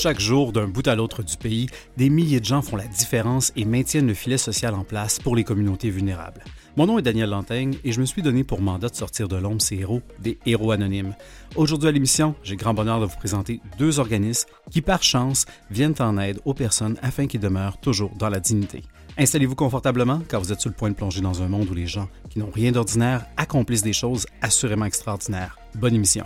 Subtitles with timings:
[0.00, 3.52] Chaque jour, d'un bout à l'autre du pays, des milliers de gens font la différence
[3.56, 6.44] et maintiennent le filet social en place pour les communautés vulnérables.
[6.76, 9.34] Mon nom est Daniel Lantaigne et je me suis donné pour mandat de sortir de
[9.34, 11.16] l'ombre ces héros, des héros anonymes.
[11.56, 15.96] Aujourd'hui à l'émission, j'ai grand bonheur de vous présenter deux organismes qui, par chance, viennent
[15.98, 18.84] en aide aux personnes afin qu'ils demeurent toujours dans la dignité.
[19.18, 21.88] Installez-vous confortablement car vous êtes sur le point de plonger dans un monde où les
[21.88, 25.58] gens qui n'ont rien d'ordinaire accomplissent des choses assurément extraordinaires.
[25.74, 26.24] Bonne émission.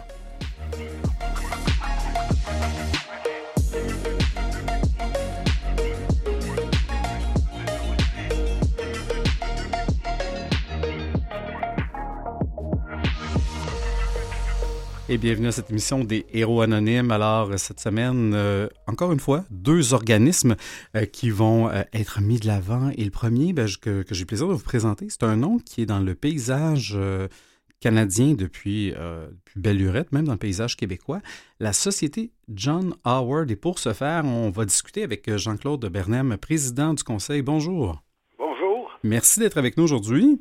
[15.09, 17.11] Et bienvenue à cette émission des Héros Anonymes.
[17.11, 20.57] Alors, cette semaine, euh, encore une fois, deux organismes
[20.97, 22.91] euh, qui vont euh, être mis de l'avant.
[22.97, 25.83] Et le premier ben, que, j'ai le plaisir de vous présenter, c'est un nom qui
[25.83, 26.97] est dans le paysage
[27.81, 31.21] canadien depuis, depuis belle lurette, même dans le paysage québécois,
[31.59, 33.51] la Société John Howard.
[33.51, 37.43] Et pour ce faire, on va discuter avec Jean-Claude Bernem, président du Conseil.
[37.43, 38.03] Bonjour.
[38.39, 38.91] Bonjour.
[39.03, 40.41] Merci d'être avec nous aujourd'hui.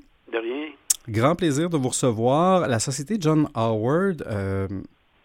[1.12, 2.70] Grand plaisir de vous recevoir.
[2.70, 4.67] La société John Howard, euh,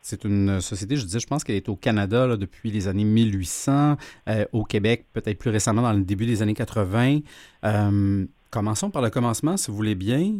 [0.02, 3.94] c'est une société, je disais, je pense qu'elle est au Canada depuis les années 1800,
[4.28, 7.20] euh, au Québec peut-être plus récemment dans le début des années 80.
[7.64, 10.32] Euh, commençons par le commencement, si vous voulez bien.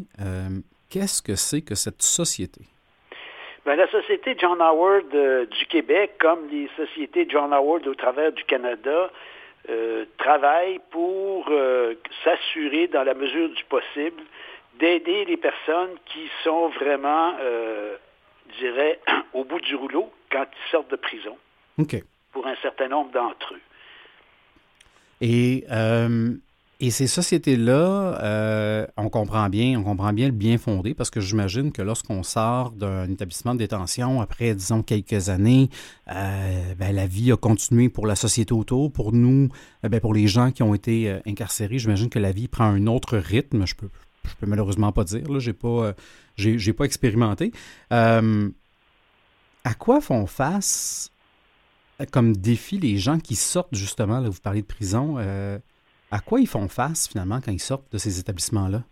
[0.91, 2.63] Qu'est-ce que c'est que cette société?
[3.65, 8.43] Bien, la société John Howard du Québec, comme les sociétés John Howard au travers du
[8.45, 9.13] Canada,
[10.19, 11.49] travaillent pour
[12.25, 14.23] s'assurer, dans la mesure du possible,
[14.79, 17.97] d'aider les personnes qui sont vraiment, euh,
[18.51, 19.01] je dirais,
[19.35, 21.37] au bout du rouleau quand ils sortent de prison.
[21.79, 22.03] OK.
[22.33, 23.61] Pour un certain nombre d'entre eux.
[25.23, 26.35] Et, euh,
[26.79, 31.21] et ces sociétés-là, euh, on comprend bien, on comprend bien le bien fondé parce que
[31.21, 35.71] j'imagine que lorsqu'on sort d'un établissement de détention après, disons, quelques années,
[36.07, 38.93] ben, la vie a continué pour la société autour.
[38.93, 39.49] Pour nous,
[39.83, 43.17] ben, pour les gens qui ont été incarcérés, j'imagine que la vie prend un autre
[43.17, 43.67] rythme.
[43.67, 43.89] Je peux,
[44.29, 45.23] je peux malheureusement pas dire.
[45.39, 45.93] Je n'ai pas, euh,
[46.37, 47.53] j'ai, pas expérimenté.
[47.93, 48.49] Euh,
[49.65, 51.11] à quoi font face
[52.01, 55.17] euh, comme défi les gens qui sortent justement, là, vous parlez de prison,
[56.11, 58.83] à quoi ils font face finalement quand ils sortent de ces établissements-là?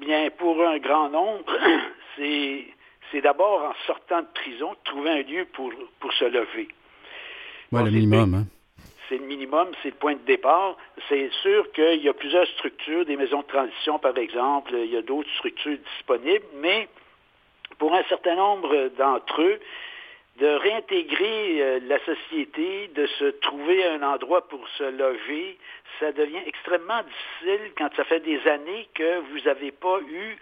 [0.00, 1.44] Bien, pour un grand nombre,
[2.16, 2.64] c'est,
[3.12, 6.68] c'est d'abord en sortant de prison, trouver un lieu pour, pour se lever.
[7.70, 8.34] Oui, le minimum.
[8.34, 8.46] Hein?
[9.08, 10.76] C'est le minimum, c'est le point de départ.
[11.08, 14.96] C'est sûr qu'il y a plusieurs structures, des maisons de transition par exemple, il y
[14.96, 16.88] a d'autres structures disponibles, mais
[17.78, 19.60] pour un certain nombre d'entre eux,
[20.38, 25.58] de réintégrer euh, la société, de se trouver un endroit pour se loger,
[25.98, 30.36] ça devient extrêmement difficile quand ça fait des années que vous n'avez pas eu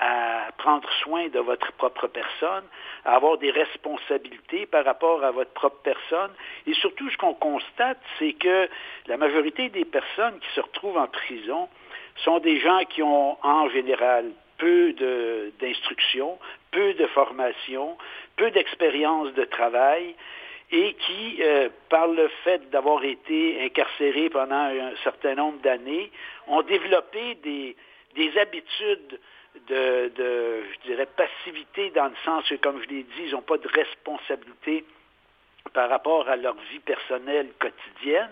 [0.00, 2.64] à prendre soin de votre propre personne,
[3.04, 6.30] à avoir des responsabilités par rapport à votre propre personne.
[6.66, 8.68] Et surtout, ce qu'on constate, c'est que
[9.06, 11.68] la majorité des personnes qui se retrouvent en prison
[12.24, 14.94] sont des gens qui ont en général peu
[15.60, 16.38] d'instruction,
[16.70, 17.96] peu de formation,
[18.36, 20.14] peu d'expérience de travail
[20.72, 26.10] et qui, euh, par le fait d'avoir été incarcérés pendant un certain nombre d'années,
[26.46, 27.76] ont développé des,
[28.14, 29.18] des habitudes
[29.68, 33.58] de, je dirais, passivité dans le sens que, comme je l'ai dit, ils n'ont pas
[33.58, 34.84] de responsabilité
[35.72, 38.30] par rapport à leur vie personnelle quotidienne,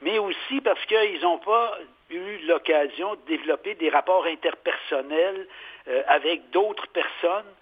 [0.00, 1.78] mais aussi parce qu'ils n'ont pas
[2.10, 5.46] eu l'occasion de développer des rapports interpersonnels
[5.88, 7.52] euh, avec d'autres personnes.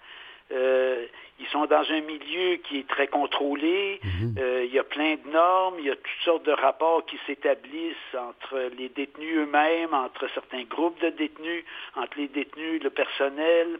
[0.51, 1.05] Euh,
[1.39, 3.99] ils sont dans un milieu qui est très contrôlé.
[4.03, 4.35] Mhm.
[4.37, 5.75] Euh, il y a plein de normes.
[5.79, 10.63] Il y a toutes sortes de rapports qui s'établissent entre les détenus eux-mêmes, entre certains
[10.63, 11.63] groupes de détenus,
[11.95, 13.79] entre les détenus, le personnel.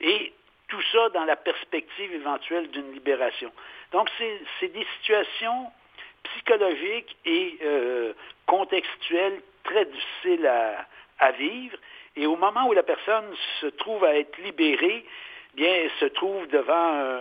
[0.00, 0.32] Et
[0.68, 3.52] tout ça dans la perspective éventuelle d'une libération.
[3.92, 4.10] Donc,
[4.60, 5.70] c'est des situations
[6.24, 8.12] psychologiques et euh,
[8.46, 10.86] contextuelles très difficiles à,
[11.20, 11.76] à vivre.
[12.16, 13.26] Et au moment où la personne
[13.60, 15.04] se trouve à être libérée,
[15.56, 16.72] bien, se trouve devant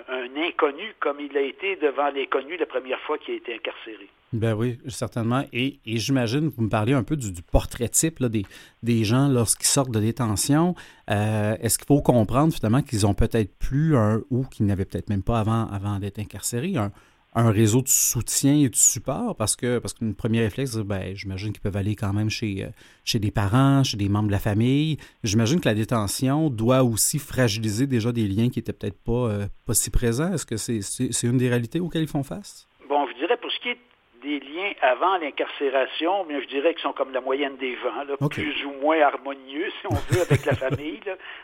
[0.10, 4.10] un, inconnu comme il a été devant l'inconnu la première fois qu'il a été incarcéré.
[4.34, 5.46] Ben oui, certainement.
[5.54, 8.44] Et, j'imagine, vous me parliez un peu du, portrait type des,
[8.84, 10.76] des gens lorsqu'ils sortent de détention.
[11.10, 15.10] Euh, est-ce qu'il faut comprendre finalement qu'ils ont peut-être plus un, ou qu'ils n'avaient peut-être
[15.10, 16.92] même pas avant, avant d'être incarcérés, un,
[17.36, 21.52] un réseau de soutien et de support parce que parce qu'une première réflexe, ben, j'imagine
[21.52, 22.70] qu'ils peuvent aller quand même chez, euh,
[23.04, 24.98] chez des parents, chez des membres de la famille.
[25.24, 29.46] J'imagine que la détention doit aussi fragiliser déjà des liens qui n'étaient peut-être pas, euh,
[29.68, 30.34] pas si présents.
[30.34, 32.68] Est-ce que c'est, c'est, une des réalités auxquelles ils font face?
[32.88, 33.80] Bon, je dirais pour ce qui est
[34.24, 38.66] des liens avant l'incarcération, bien, je dirais qu'ils sont comme la moyenne des gens, plus
[38.66, 41.02] ou moins harmonieux, si on veut, avec la famille,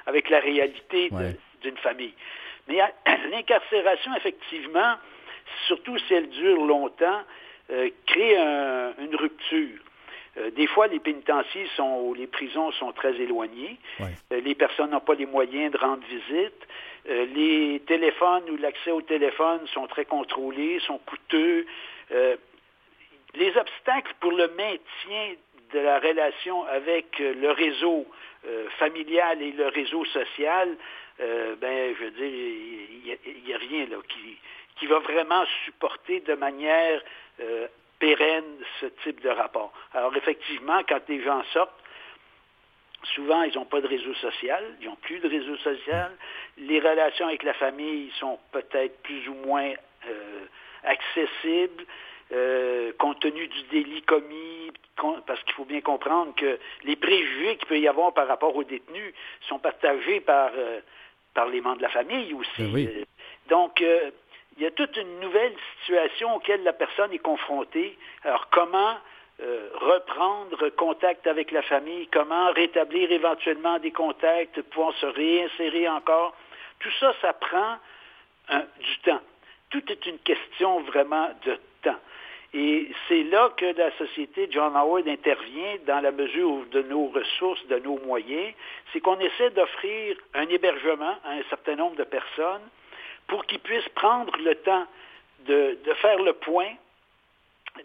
[0.08, 1.10] avec la réalité
[1.62, 2.14] d'une famille.
[2.70, 2.78] Mais
[3.32, 4.96] l'incarcération, effectivement,
[5.68, 7.22] surtout si elle dure longtemps,
[8.06, 9.80] crée une rupture.
[10.56, 13.78] des fois, les pénitenciers sont, ou les prisons sont très éloignées.
[14.30, 16.68] les personnes n'ont pas les moyens de rendre visite.
[17.08, 21.66] les téléphones ou l'accès au téléphone sont très contrôlés, sont coûteux.
[22.10, 25.36] les obstacles pour le maintien
[25.74, 28.06] de la relation avec le réseau
[28.80, 30.76] familial et le réseau social
[31.22, 34.38] euh, ben, je veux dire, il n'y a, rien là qui,
[34.78, 37.02] qui va vraiment supporter de manière
[37.40, 37.68] euh,
[38.00, 38.44] pérenne
[38.80, 39.72] ce type de rapport.
[39.94, 41.72] Alors effectivement, quand les gens sortent,
[43.16, 46.12] souvent ils n'ont pas de réseau social, ils n'ont plus de réseau social.
[46.58, 49.72] Les relations avec la famille sont peut-être plus ou moins
[50.08, 50.46] euh,
[50.84, 51.86] accessibles.
[52.98, 54.72] compte tenu du délit commis,
[55.28, 58.64] parce qu'il faut bien comprendre que les préjugés qu'il peut y avoir par rapport aux
[58.64, 59.14] détenus
[59.50, 60.52] sont partagés par
[61.34, 62.64] par les membres de la famille aussi.
[62.64, 63.04] Ben euh,
[63.50, 64.12] donc, euh,
[64.58, 67.98] il y a toute une nouvelle situation auquel la personne est confrontée.
[68.24, 68.98] Alors, comment
[69.42, 76.36] euh, reprendre contact avec la famille, comment rétablir éventuellement des contacts, pouvoir se réinsérer encore?
[76.80, 77.78] Tout ça, ça prend
[78.80, 79.22] du temps.
[79.70, 82.00] Tout est une question vraiment de temps.
[82.54, 87.66] Et c'est là que la société John Howard intervient dans la mesure de nos ressources,
[87.68, 88.54] de nos moyens,
[88.92, 92.62] c'est qu'on essaie d'offrir un hébergement à un certain nombre de personnes
[93.28, 94.86] pour qu'ils puissent prendre le temps
[95.46, 96.74] de, faire le point,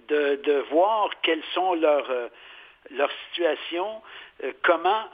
[0.08, 2.28] de, voir quelles sont leurs, euh,
[3.30, 4.02] situations,
[4.44, 5.04] euh, comment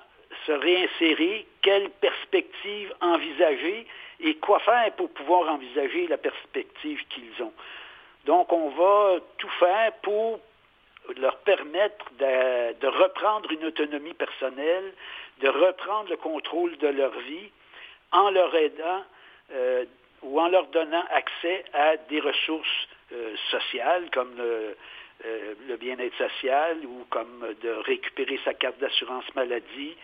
[0.46, 3.86] se réinsérer, quelles perspectives envisager
[4.20, 7.52] et quoi faire pour pouvoir envisager la perspective qu'ils ont.
[8.24, 10.40] Donc, on va tout faire pour
[11.16, 14.92] leur permettre de, reprendre une autonomie personnelle,
[15.40, 17.50] de reprendre le contrôle de leur vie
[18.12, 19.04] en leur aidant
[19.52, 19.84] euh,
[20.22, 24.76] ou en leur donnant accès à des ressources euh, sociales comme le,
[25.24, 29.96] euh, le bien-être social ou comme de récupérer sa carte d'assurance maladie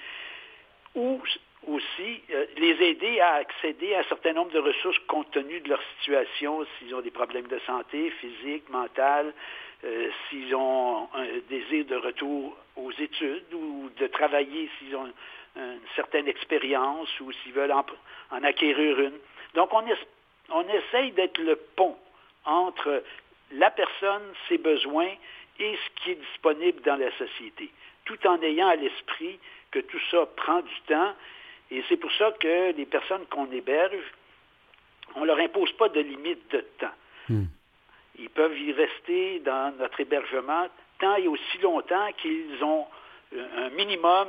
[0.95, 1.21] ou
[1.67, 5.69] aussi euh, les aider à accéder à un certain nombre de ressources compte tenu de
[5.69, 9.33] leur situation, s'ils ont des problèmes de santé physique, mentale,
[10.29, 15.09] s'ils ont un désir de retour aux études ou de travailler s'ils ont
[15.57, 17.85] une certaine expérience ou s'ils veulent en,
[18.43, 19.19] acquérir une.
[19.55, 19.85] Donc on,
[20.51, 21.97] on essaye d'être le pont
[22.45, 23.03] entre
[23.53, 25.11] la personne, ses besoins
[25.59, 27.71] et ce qui est disponible dans la société,
[28.05, 29.39] tout en ayant à l'esprit
[29.71, 31.15] que tout ça prend du temps
[31.71, 34.05] et c'est pour ça que les personnes qu'on héberge,
[35.15, 36.95] on ne leur impose pas de limite de temps.
[37.29, 37.45] Hmm.
[38.19, 40.69] Ils peuvent y rester dans notre hébergement
[40.99, 42.87] tant et aussi longtemps qu'ils ont
[43.33, 44.29] un minimum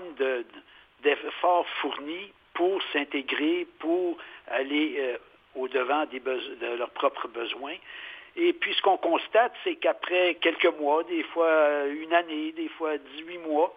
[1.02, 4.18] d'efforts fournis pour s'intégrer, pour
[4.48, 5.18] aller euh,
[5.56, 7.78] au-devant de leurs propres besoins.
[8.36, 12.98] Et puis ce qu'on constate, c'est qu'après quelques mois, des fois une année, des fois
[12.98, 13.74] 18 mois,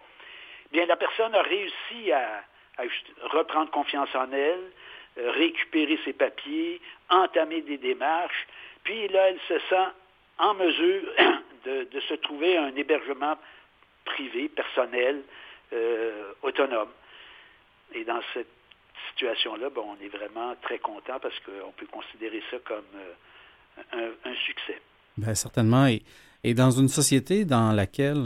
[0.73, 2.43] bien la personne a réussi à,
[3.31, 4.69] reprendre confiance en elle,
[5.17, 8.47] euh, récupérer ses papiers, entamer des démarches,
[8.83, 9.87] puis là, elle se sent
[10.39, 11.03] en mesure
[11.65, 13.37] de, se trouver un hébergement
[14.03, 15.21] privé, personnel,
[15.71, 16.91] euh, autonome.
[17.93, 18.47] Et dans cette
[19.11, 22.83] situation-là, bon, on est vraiment très content parce qu'on peut considérer ça comme
[23.95, 24.81] euh, un, succès.
[25.17, 25.87] Bien, certainement.
[25.87, 26.03] Et,
[26.43, 28.25] et, dans une société dans laquelle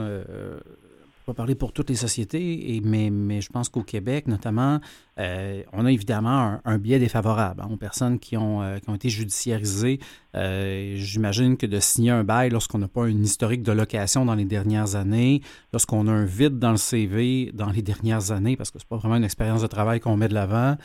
[1.27, 4.79] pas parler pour toutes les sociétés, mais, je pense qu'au Québec, notamment,
[5.19, 10.00] euh, on a évidemment un, biais défavorable hein, aux personnes qui ont, euh, été judiciarisées.
[10.36, 14.36] Euh, j'imagine que de signer un bail lorsqu'on n'a pas un historique de location dans
[14.36, 15.41] les dernières années,
[15.74, 18.96] lorsqu'on a un vide dans le CV dans les dernières années, parce que c'est pas
[18.96, 20.77] vraiment une expérience de travail qu'on met de l'avant,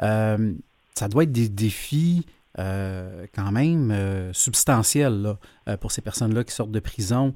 [0.00, 2.24] ça doit être des défis
[2.58, 5.36] euh, quand même euh, substantiel
[5.68, 7.32] euh, pour ces personnes-là qui sortent de prison.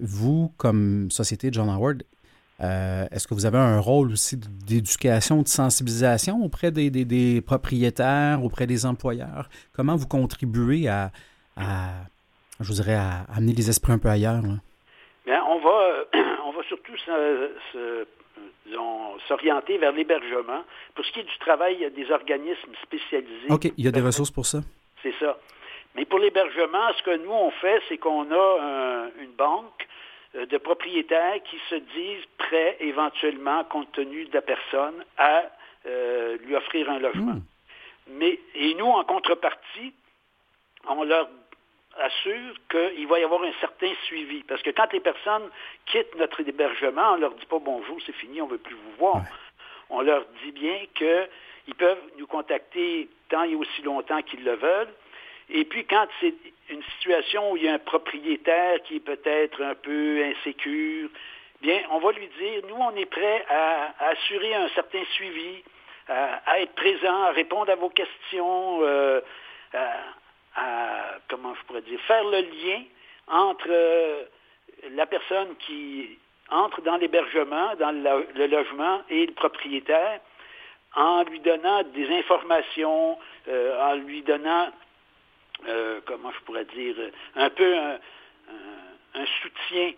[0.00, 2.02] vous, comme Société John Howard,
[2.60, 8.84] est-ce que vous avez un rôle aussi d'éducation, de sensibilisation auprès des, propriétaires, auprès des
[8.86, 9.48] employeurs?
[9.72, 11.10] Comment vous contribuez à,
[12.60, 14.42] je dirais, à amener les esprits un peu ailleurs?
[15.26, 16.04] On va,
[16.46, 18.06] on va surtout se
[19.28, 20.64] s'orienter vers l'hébergement.
[20.94, 23.50] Pour ce qui est du travail, il y a des organismes spécialisés.
[23.50, 24.58] OK, il y a des ressources pour ça?
[25.02, 25.38] C'est ça.
[25.94, 29.86] Mais pour l'hébergement, ce que nous, on fait, c'est qu'on a une banque
[30.34, 35.44] euh, de propriétaires qui se disent prêts éventuellement, compte tenu de la personne, à
[35.86, 37.34] euh, lui offrir un logement.
[37.34, 37.42] Hmm.
[38.08, 39.94] Mais, et nous, en contrepartie,
[40.88, 41.28] on leur
[42.00, 44.42] assure qu'il va y avoir un certain suivi.
[44.44, 45.48] Parce que quand les personnes
[45.86, 48.74] quittent notre hébergement, on ne leur dit pas bonjour, c'est fini, on ne veut plus
[48.74, 49.22] vous voir.
[49.88, 54.92] On leur dit bien qu'ils peuvent nous contacter tant et aussi longtemps qu'ils le veulent.
[55.48, 56.34] Et puis quand c'est
[56.70, 61.08] une situation où il y a un propriétaire qui est peut-être un peu insécure,
[61.60, 65.62] bien, on va lui dire, nous, on est prêt à, assurer un certain suivi,
[66.08, 68.95] à, être présent, à répondre à vos questions, euh,
[71.60, 72.82] je pourrais dire, faire le lien
[73.28, 74.24] entre euh,
[74.92, 80.20] la personne qui entre dans l'hébergement, dans le, logement et le propriétaire,
[80.94, 84.68] en lui donnant des informations, euh, en lui donnant,
[85.68, 86.94] euh, comment je pourrais dire,
[87.34, 87.98] un peu un,
[89.42, 89.92] soutien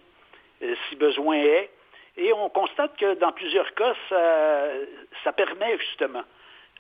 [0.89, 1.71] si besoin est.
[2.17, 3.95] Et on constate que dans plusieurs cas,
[5.23, 6.25] ça, permet justement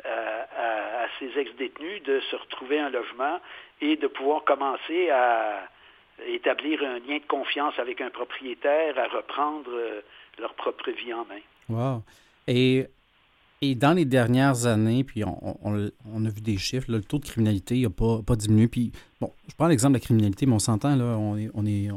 [0.05, 3.41] à, à, ces ex-détenus de se retrouver un logement
[3.81, 5.69] et de pouvoir commencer à
[6.27, 10.01] établir un lien de confiance avec un propriétaire, à reprendre euh,
[10.39, 11.41] leur propre vie en main.
[11.69, 12.03] Wow.
[12.47, 12.87] Et,
[13.61, 17.81] et dans les dernières années, puis on, a vu des chiffres, le taux de criminalité
[17.83, 18.69] n'a pas, pas diminué.
[18.69, 21.67] Puis, bon, je prends l'exemple de la criminalité, mais on s'entend, là, on est, on
[21.67, 21.89] est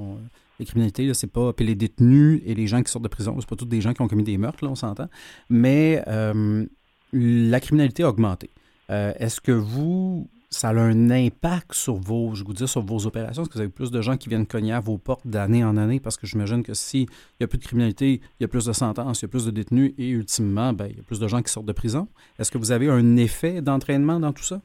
[0.61, 1.53] les criminalités, c'est pas.
[1.53, 3.93] Puis les détenus et les gens qui sortent de prison, c'est pas tous des gens
[3.93, 5.07] qui ont commis des meurtres, là, on s'entend.
[5.49, 6.65] Mais euh,
[7.13, 8.49] la criminalité a augmenté.
[8.89, 13.05] Euh, est-ce que vous, ça a un impact sur vos, je vous dire, sur vos
[13.05, 13.43] opérations?
[13.43, 15.77] Est-ce que vous avez plus de gens qui viennent cogner à vos portes d'année en
[15.77, 15.99] année?
[15.99, 17.07] Parce que j'imagine que s'il
[17.39, 19.45] n'y a plus de criminalité, il y a plus de sentences, il y a plus
[19.45, 22.07] de détenus et ultimement, ben, il y a plus de gens qui sortent de prison.
[22.37, 24.59] Est-ce que vous avez un effet d'entraînement dans tout ça?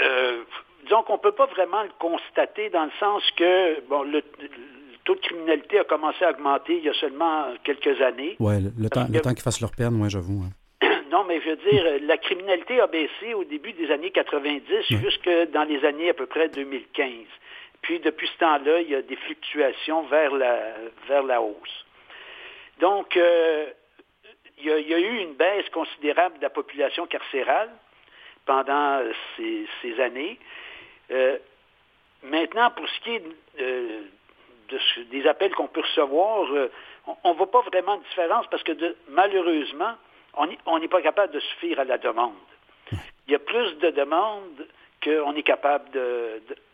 [0.00, 0.42] Euh,
[0.84, 4.22] disons qu'on ne peut pas vraiment le constater dans le sens que bon, le,
[5.04, 8.36] taux de criminalité a commencé à augmenter il y a seulement quelques années.
[8.40, 10.42] Oui, le, temps, le temps qu'ils fassent leur peine, moi, j'avoue.
[10.44, 10.50] Hein.
[11.12, 15.28] Non, mais je veux dire, la criminalité a baissé au début des années 90 jusque
[15.50, 17.26] dans les années à peu près 2015.
[17.82, 20.72] Puis depuis ce temps-là, il y a des fluctuations vers la,
[21.08, 21.84] vers la hausse.
[22.80, 23.66] Donc, euh,
[24.56, 27.68] il, y a, eu une baisse considérable de la population carcérale
[28.46, 29.02] pendant
[29.36, 30.38] ces, années.
[31.10, 31.36] Euh,
[32.22, 33.24] maintenant, pour ce qui est
[33.60, 34.00] euh,
[35.10, 36.48] des appels qu'on peut recevoir,
[37.22, 38.72] on ne voit pas vraiment de différence parce que
[39.08, 39.94] malheureusement,
[40.34, 42.34] on n'est pas capable de suffire à la demande.
[43.26, 44.66] Il y a plus de demandes
[45.02, 45.98] qu'on est capable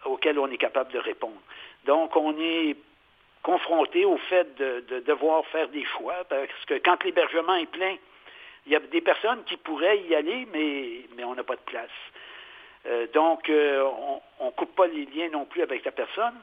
[0.04, 1.40] auxquelles on est capable de répondre.
[1.84, 2.76] Donc, on est
[3.42, 7.96] confronté au fait de, devoir faire des choix, parce que quand l'hébergement est plein,
[8.66, 11.60] il y a des personnes qui pourraient y aller, mais, mais on n'a pas de
[11.60, 11.90] place.
[12.86, 13.82] Euh, donc, euh,
[14.38, 16.34] on ne coupe pas les liens non plus avec la personne,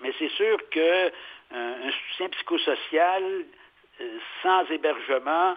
[0.00, 1.10] mais c'est sûr qu'un
[1.54, 3.44] euh, soutien psychosocial
[4.42, 5.56] sans hébergement,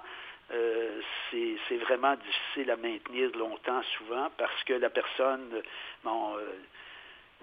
[0.52, 1.02] euh,
[1.32, 5.62] c'est vraiment difficile à maintenir longtemps souvent parce que la personne
[6.06, 6.38] euh,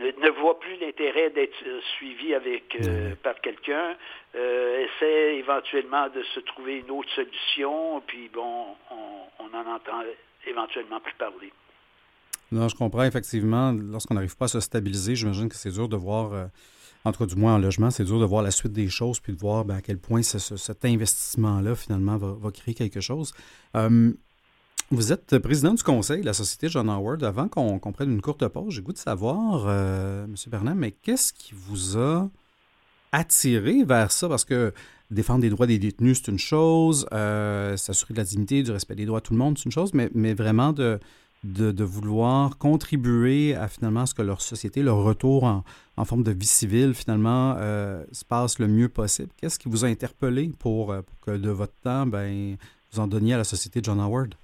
[0.00, 1.54] ne, voit plus l'intérêt d'être
[1.96, 3.96] suivi avec, euh, par quelqu'un,
[4.34, 10.02] essaie éventuellement de se trouver une autre solution, puis bon, on, on en entend
[10.46, 11.52] éventuellement plus parler.
[12.50, 13.72] Non, je comprends effectivement.
[13.72, 16.48] Lorsqu'on n'arrive pas à se stabiliser, j'imagine que c'est dur de voir
[17.06, 19.20] en tout cas du moins en logement, c'est dur de voir la suite des choses
[19.20, 23.32] puis de voir ben, à quel point cet investissement-là, finalement, va, créer quelque chose.
[23.76, 24.12] Euh,
[24.90, 27.22] vous êtes président du conseil de la Société John Howard.
[27.22, 30.34] Avant qu'on prenne une courte pause, j'ai goût de savoir, euh, M.
[30.48, 32.28] Bernard, mais qu'est-ce qui vous a
[33.12, 34.28] attiré vers ça?
[34.28, 34.74] Parce que
[35.12, 38.96] défendre les droits des détenus, c'est une chose, euh, s'assurer de la dignité, du respect
[38.96, 40.98] des droits de tout le monde, c'est une chose, mais vraiment de,
[41.46, 46.46] de, vouloir contribuer à finalement ce que leur société, leur retour en, forme de vie
[46.46, 49.30] civile, finalement, euh, se passe le mieux possible.
[49.40, 52.56] Qu'est-ce qui vous a interpellé pour, euh, que de votre temps, ben,
[52.92, 54.34] vous en donniez à la société John Howard?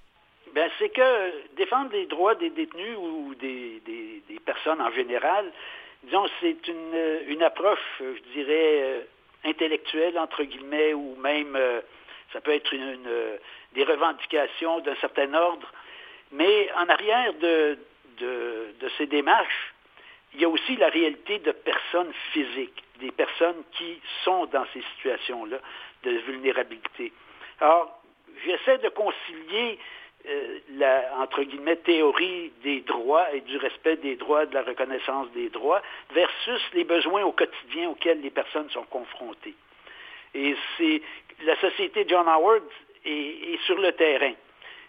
[0.55, 3.81] Ben, c'est que défendre les droits des détenus ou des,
[4.45, 5.45] personnes en général,
[6.03, 9.01] disons, c'est une, une, approche, je dirais, euh,
[9.45, 11.57] intellectuelle, entre guillemets, ou même,
[12.33, 13.09] ça peut être une,
[13.73, 15.71] des revendications d'un certain ordre
[16.33, 17.77] mais en arrière de,
[18.97, 19.73] ces démarches,
[20.33, 24.81] il y a aussi la réalité de personnes physiques, des personnes qui sont dans ces
[24.95, 25.57] situations-là
[26.03, 27.13] de vulnérabilité.
[27.59, 28.01] Alors,
[28.45, 29.77] j'essaie de concilier
[30.27, 35.29] euh, la, entre guillemets, théorie des droits et du respect des droits, de la reconnaissance
[35.31, 35.81] des droits,
[36.13, 39.55] versus les besoins au quotidien auxquels les personnes sont confrontées.
[40.33, 41.01] Et c'est
[41.45, 42.63] la société John Howard
[43.05, 44.33] est sur le terrain.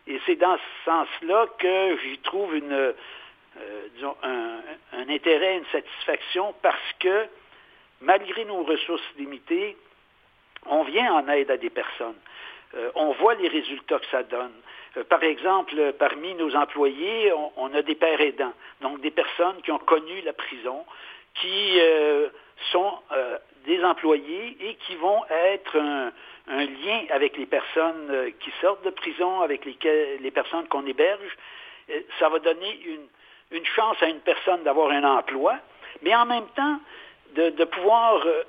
[0.06, 2.92] Et c'est dans ce sens-là que j'y trouve une, euh,
[3.94, 4.60] disons, un,
[5.08, 7.26] intérêt, une satisfaction, parce que
[8.00, 9.76] malgré nos ressources limitées,
[10.66, 12.18] on vient en aide à des personnes.
[12.74, 14.52] Euh, on voit les résultats que ça donne.
[14.96, 19.70] Euh, par exemple, parmi nos employés, on, a des pères aidants, donc des personnes qui
[19.72, 20.84] ont connu la prison,
[21.34, 21.78] qui
[22.70, 22.92] sont
[23.66, 26.12] des employés et qui vont être un,
[26.48, 30.86] un lien avec les personnes euh, qui sortent de prison, avec lesquelles, les personnes qu'on
[30.86, 31.36] héberge.
[31.90, 33.06] Euh, ça va donner une,
[33.58, 35.56] une chance à une personne d'avoir un emploi,
[36.02, 36.80] mais en même temps
[37.34, 38.42] de, pouvoir euh,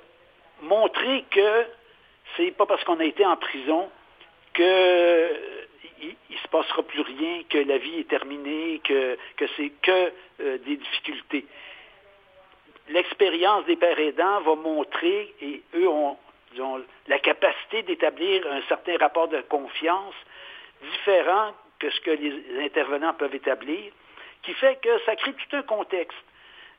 [0.62, 1.66] montrer que
[2.36, 3.90] c'est pas parce qu'on a été en prison
[4.52, 5.30] que
[6.02, 10.12] il, se passera plus rien, que la vie est terminée, que, que c'est que
[10.58, 11.46] des difficultés.
[12.88, 16.16] L'expérience des pères aidants va montrer, et eux ont,
[17.08, 20.14] la capacité d'établir un certain rapport de confiance
[20.82, 23.92] différent que ce que les intervenants peuvent établir,
[24.42, 26.16] qui fait que ça crée tout un contexte.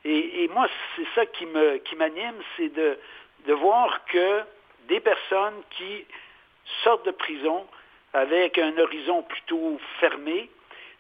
[0.06, 2.98] Et, moi, c'est ça qui me qui m'anime, c'est de,
[3.46, 4.42] de voir que
[4.88, 6.06] des personnes qui
[6.84, 7.68] sortent de prison
[8.14, 10.50] avec un horizon plutôt fermé,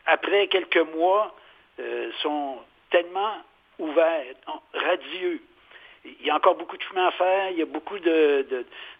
[0.05, 1.35] après quelques mois,
[1.79, 2.57] euh, sont
[2.89, 3.33] tellement
[3.79, 4.35] ouverts,
[4.73, 5.41] radieux.
[6.05, 7.99] Il y a encore beaucoup de chemin à faire, il y a beaucoup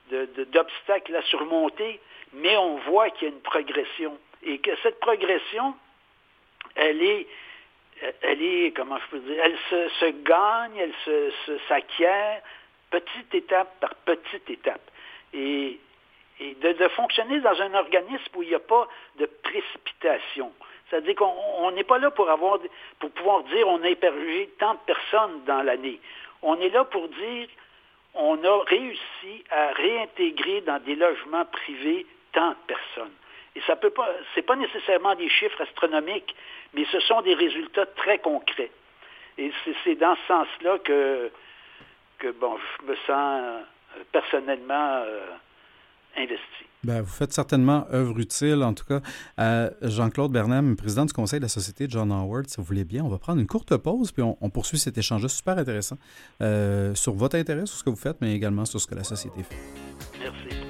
[0.10, 2.00] d'obstacles à surmonter,
[2.34, 4.18] mais on voit qu'il y a une progression.
[4.44, 5.74] Et que cette progression,
[6.76, 7.28] elle est,
[8.22, 10.94] elle est, comment je peux dire, elle se, gagne, elle
[11.68, 12.42] s'acquiert
[12.90, 14.92] petite étape par petite étape.
[15.34, 15.80] Et,
[16.40, 20.54] de, fonctionner dans un organisme où il n'y a pas de précipitation.
[20.90, 22.60] C'est-à-dire qu'on n'est pas là pour, avoir,
[23.00, 26.00] pour pouvoir dire on a hébergé tant de personnes dans l'année.
[26.42, 27.48] On est là pour dire
[28.14, 33.14] on a réussi à réintégrer dans des logements privés tant de personnes.
[33.56, 36.36] Et ça peut pas, c'est pas nécessairement des chiffres astronomiques,
[36.74, 38.72] mais ce sont des résultats très concrets.
[39.38, 39.52] Et
[39.84, 41.32] c'est dans ce sens-là que,
[42.20, 43.62] que bon, je me sens euh,
[44.12, 45.26] personnellement euh,
[46.84, 49.02] Ben, vous faites certainement œuvre utile, en tout cas.
[49.40, 53.04] Euh, Jean-Claude Bernam, président du conseil de la Société John Howard, si vous voulez bien,
[53.04, 55.98] on va prendre une courte pause, puis on, poursuit cet échange super intéressant
[56.94, 59.44] sur votre intérêt, sur ce que vous faites, mais également sur ce que la société
[59.44, 59.58] fait.
[60.20, 60.67] Merci.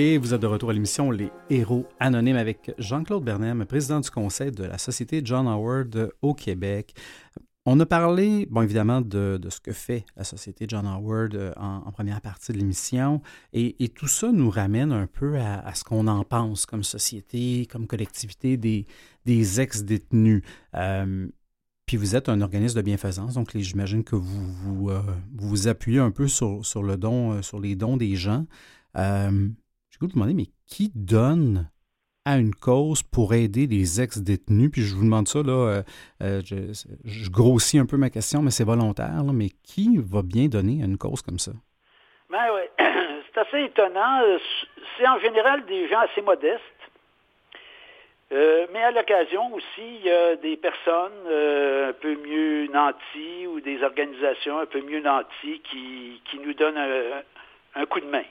[0.00, 4.08] Et vous êtes de retour à l'émission Les Héros Anonymes avec Jean-Claude Bernheim, président du
[4.08, 6.94] conseil de la Société John Howard au Québec.
[7.66, 11.90] On a parlé, bon, évidemment, de, ce que fait la Société John Howard euh, en,
[11.90, 13.22] première partie de l'émission.
[13.52, 17.88] Et, tout ça nous ramène un peu à, ce qu'on en pense comme société, comme
[17.88, 18.86] collectivité des,
[19.60, 20.44] ex-détenus.
[20.76, 21.26] Euh,
[21.86, 25.02] puis vous êtes un organisme de bienfaisance, donc j'imagine que vous vous, euh,
[25.34, 28.46] vous, appuyez un peu sur, le don, sur les dons des gens.
[30.00, 31.68] Je vais vous demander, mais qui donne
[32.24, 34.70] à une cause pour aider les ex-détenus?
[34.70, 35.82] Puis je vous demande ça, là, euh,
[36.22, 36.40] euh,
[37.04, 40.86] je, grossis un peu ma question, mais c'est volontaire, mais qui va bien donner à
[40.86, 41.50] une cause comme ça?
[42.30, 42.62] Ben oui,
[43.34, 44.22] c'est assez étonnant.
[44.96, 46.62] C'est en général des gens assez modestes.
[48.30, 53.60] Euh, mais à l'occasion aussi, il y a des personnes un peu mieux nanties ou
[53.60, 56.78] des organisations un peu mieux nanties qui, qui nous donnent
[57.74, 58.22] un coup de main.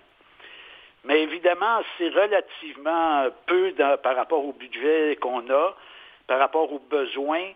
[1.05, 5.75] Mais évidemment, c'est relativement peu par rapport au budget qu'on a,
[6.27, 7.51] par rapport aux besoins.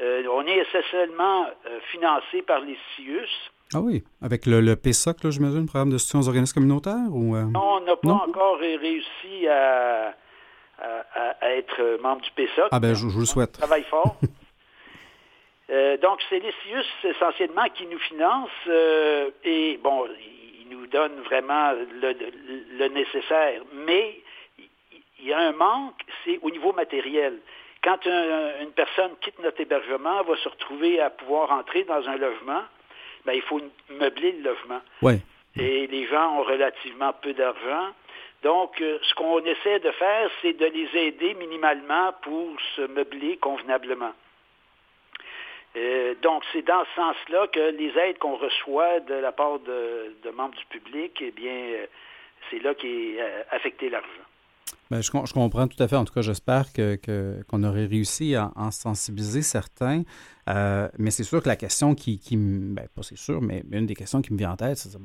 [0.00, 3.28] Euh, on est essentiellement euh, financé par les CIUS.
[3.74, 7.08] Ah oui, avec le, le PSOC, j'imagine, le programme de soutien aux organismes communautaires?
[7.10, 7.44] Ou, euh?
[7.44, 10.14] Non, on n'a pas encore réussi à,
[11.42, 12.68] être membre du PSOC.
[12.70, 13.56] Ah ben, je, vous le souhaite.
[13.58, 14.16] On travaille fort.
[16.02, 18.50] donc, c'est les CIUS essentiellement qui nous financent.
[19.44, 20.06] et bon,
[20.70, 23.62] nous donne vraiment le, nécessaire.
[23.86, 24.20] Mais
[25.18, 27.38] il y a un manque, c'est au niveau matériel.
[27.82, 32.62] Quand une personne quitte notre hébergement, va se retrouver à pouvoir entrer dans un logement,
[33.24, 34.80] ben, il faut meubler le logement.
[35.56, 37.88] Et les gens ont relativement peu d'argent.
[38.42, 43.36] Donc, euh, ce qu'on essaie de faire, c'est de les aider minimalement pour se meubler
[43.36, 44.12] convenablement.
[45.76, 50.30] Euh, donc, c'est dans ce sens-là que les aides qu'on reçoit de la part de,
[50.34, 51.86] membres du public, eh bien, euh,
[52.50, 54.08] c'est là qu'est euh, affecté l'argent.
[54.90, 55.96] Bien, je, comprends tout à fait.
[55.96, 60.02] En tout cas, j'espère qu'on que, aurait réussi à en sensibiliser certains.
[60.98, 63.94] mais c'est sûr que la question qui, qui ben, pas c'est sûr, mais une des
[63.94, 65.00] questions qui me vient en tête, c'est dire,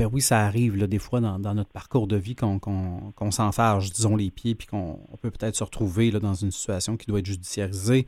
[0.00, 4.16] ben, oui, ça arrive des fois dans, notre parcours de vie qu'on qu'on, s'enfarge, disons,
[4.16, 8.06] les pieds, puis qu'on peut peut-être se retrouver dans une situation qui doit être judiciarisée.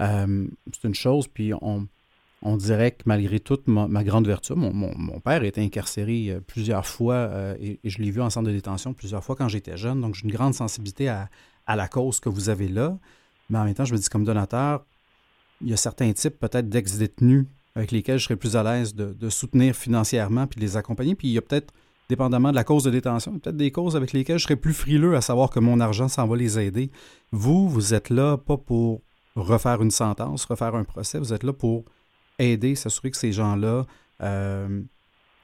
[0.00, 1.86] Euh, c'est une chose, puis on,
[2.56, 7.54] dirait que malgré toute ma, grande vertu, mon, père été incarcéré euh, plusieurs fois euh,
[7.60, 10.24] et, je l'ai vu en centre de détention plusieurs fois quand j'étais jeune, donc j'ai
[10.24, 11.28] une grande sensibilité à,
[11.66, 12.96] à, la cause que vous avez là.
[13.50, 14.86] Mais en même temps, je me dis comme donateur,
[15.60, 19.28] il y a certains types peut-être d'ex-détenus avec lesquels je serais plus à l'aise de,
[19.30, 21.14] soutenir financièrement puis de les accompagner.
[21.14, 21.72] Puis il y a peut-être,
[22.08, 25.16] dépendamment de la cause de détention, peut-être des causes avec lesquelles je serais plus frileux
[25.16, 26.90] à savoir que mon argent s'en va les aider.
[27.32, 29.00] Vous, vous êtes là pas pour
[29.36, 31.84] refaire une sentence, refaire un procès, vous êtes là pour
[32.38, 33.86] aider, s'assurer que ces gens-là
[34.22, 34.82] euh,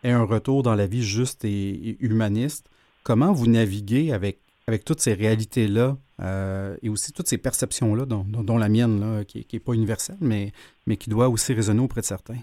[0.04, 2.68] aient un retour dans la vie juste et humaniste.
[3.02, 4.40] Comment vous naviguez avec
[4.70, 9.61] avec toutes ces réalités-là euh, et aussi toutes ces perceptions-là, dont, la mienne, qui n'est
[9.61, 10.52] pas universelle, mais,
[10.87, 12.38] mais qui doit aussi résonner auprès de certains?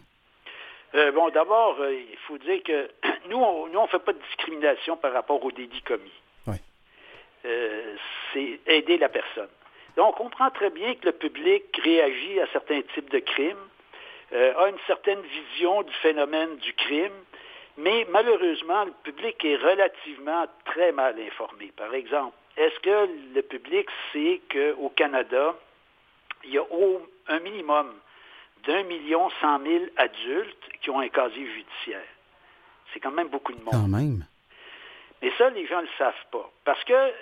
[0.96, 2.90] Euh, bon, d'abord, euh, il faut dire que
[3.30, 6.12] nous, on ne fait pas de discrimination par rapport aux délits commis.
[8.34, 9.50] c'est aider la personne.
[9.96, 13.56] Donc, on comprend très bien que le public réagit à certains types de crimes,
[14.34, 17.14] a une certaine vision du phénomène du crime,
[17.78, 21.72] mais malheureusement, le public est relativement très mal informé.
[21.78, 25.56] Par exemple, est-ce que le public sait qu'au Canada,
[26.44, 26.64] il y a
[27.28, 27.94] un minimum
[28.66, 32.08] d'un million cent mille adultes qui ont un casier judiciaire?
[32.94, 33.74] C'est quand même beaucoup de monde.
[33.74, 34.26] Quand même.
[35.22, 36.50] Mais ça, les gens ne le savent pas.
[36.66, 37.14] Parce que,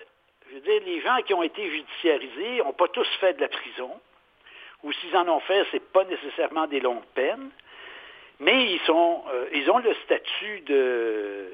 [0.50, 3.50] je veux dire, les gens qui ont été judiciarisés n'ont pas tous fait de la
[3.50, 3.92] prison.
[4.84, 7.50] Ou s'ils en ont fait, ce n'est pas nécessairement des longues peines.
[8.40, 11.50] Mais ils, sont, euh, ils ont le statut de,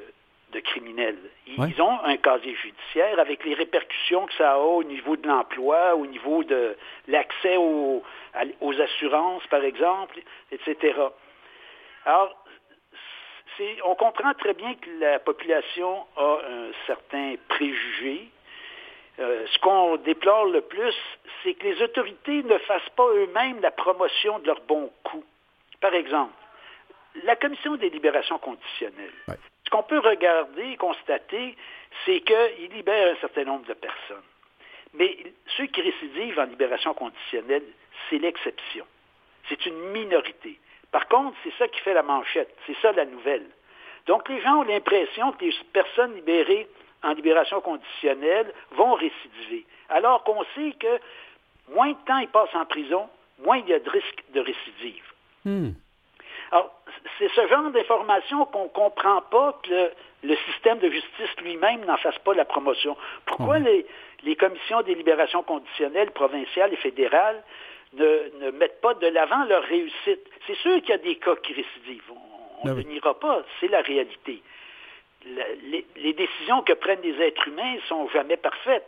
[0.51, 1.17] de criminels.
[1.47, 5.95] Ils, ont un casier judiciaire avec les répercussions que ça a au niveau de l'emploi,
[5.95, 6.75] au niveau de
[7.07, 8.03] l'accès aux,
[8.61, 10.19] aux assurances, par exemple,
[10.51, 10.93] etc.
[12.05, 12.35] Alors,
[13.83, 18.29] on comprend très bien que la population a un certain préjugé.
[19.19, 20.95] Euh, ce qu'on déplore le plus,
[21.43, 25.23] c'est que les autorités ne fassent pas eux-mêmes la promotion de leur bon coup.
[25.79, 26.33] Par exemple,
[27.23, 29.11] la commission des libérations conditionnelles,
[29.71, 31.55] qu'on peut regarder et constater,
[32.05, 34.23] c'est qu'il libère un certain nombre de personnes.
[34.93, 35.17] Mais
[35.57, 37.63] ceux qui récidivent en libération conditionnelle,
[38.09, 38.85] c'est l'exception.
[39.49, 40.59] C'est une minorité.
[40.91, 42.53] Par contre, c'est ça qui fait la manchette.
[42.67, 43.47] C'est ça la nouvelle.
[44.07, 46.67] Donc, les gens ont l'impression que les personnes libérées
[47.03, 49.65] en libération conditionnelle vont récidiver.
[49.89, 50.99] Alors qu'on sait que
[51.73, 55.03] moins de temps ils passent en prison, moins il y a de risque de récidive.
[55.45, 55.71] Hmm.
[56.51, 56.71] Alors,
[57.17, 59.91] c'est ce genre d'information qu'on ne comprend pas que
[60.23, 62.97] le, système de justice lui-même n'en fasse pas la promotion.
[63.25, 63.85] Pourquoi les,
[64.35, 67.41] commissions des libérations conditionnelles provinciales et fédérales
[67.93, 70.27] ne, mettent pas de l'avant leur réussite?
[70.45, 72.11] C'est sûr qu'il y a des cas qui récidivent.
[72.63, 73.43] On ben ne n'ira pas.
[73.59, 74.41] C'est la réalité.
[75.25, 78.87] les, les, décisions que prennent les êtres humains ne sont jamais parfaites.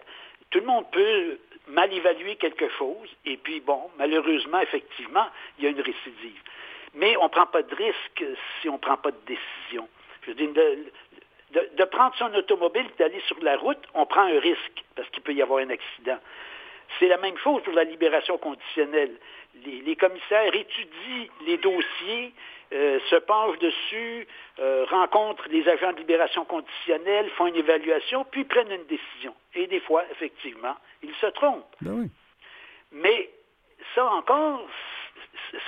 [0.50, 5.26] Tout le monde peut mal évaluer quelque chose, et puis, bon, malheureusement, effectivement,
[5.58, 6.42] il y a une récidive.
[6.96, 8.24] Mais on ne prend pas de risque
[8.62, 9.88] si on ne prend pas de décision.
[10.22, 10.50] Je veux dire,
[11.54, 15.24] de, prendre son automobile et d'aller sur la route, on prend un risque parce qu'il
[15.24, 16.18] peut y avoir un accident.
[17.00, 19.16] C'est la même chose pour la libération conditionnelle.
[19.66, 22.34] Les, commissaires étudient les dossiers,
[22.74, 24.28] euh, se penchent dessus,
[24.60, 29.36] euh, rencontrent les agents de libération conditionnelle, font une évaluation, puis prennent une décision.
[29.54, 31.76] Et des fois, effectivement, ils se trompent.
[31.82, 32.10] Ben
[32.92, 33.30] Mais
[33.94, 34.68] ça encore,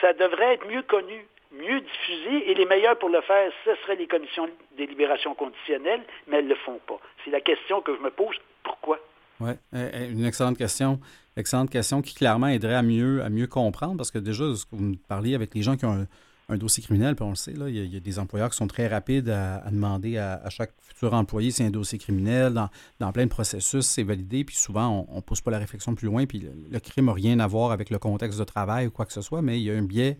[0.02, 3.96] ça devrait être mieux connu, mieux diffusé, et les meilleurs pour le faire, ce seraient
[3.96, 7.00] les commissions des libérations conditionnelles, mais elles ne le font pas.
[7.24, 8.36] C'est la question que je me pose.
[8.64, 9.00] Pourquoi?
[9.40, 11.00] Oui, eh, eh, une excellente question.
[11.38, 14.76] Excellente question qui clairement aiderait à mieux, à mieux comprendre, parce que déjà, ce que
[14.76, 16.08] vous parliez avec les gens qui ont un,
[16.50, 18.88] dossier criminel, puis on le sait, là, il, y a, des employeurs qui sont très
[18.88, 22.54] rapides à, demander à, chaque futur employé si un dossier criminel.
[23.00, 26.08] Dans, plein de processus, c'est validé, puis souvent, on ne pousse pas la réflexion plus
[26.08, 29.06] loin, puis le, crime n'a rien à voir avec le contexte de travail ou quoi
[29.06, 30.20] que ce soit, mais il y a un biais,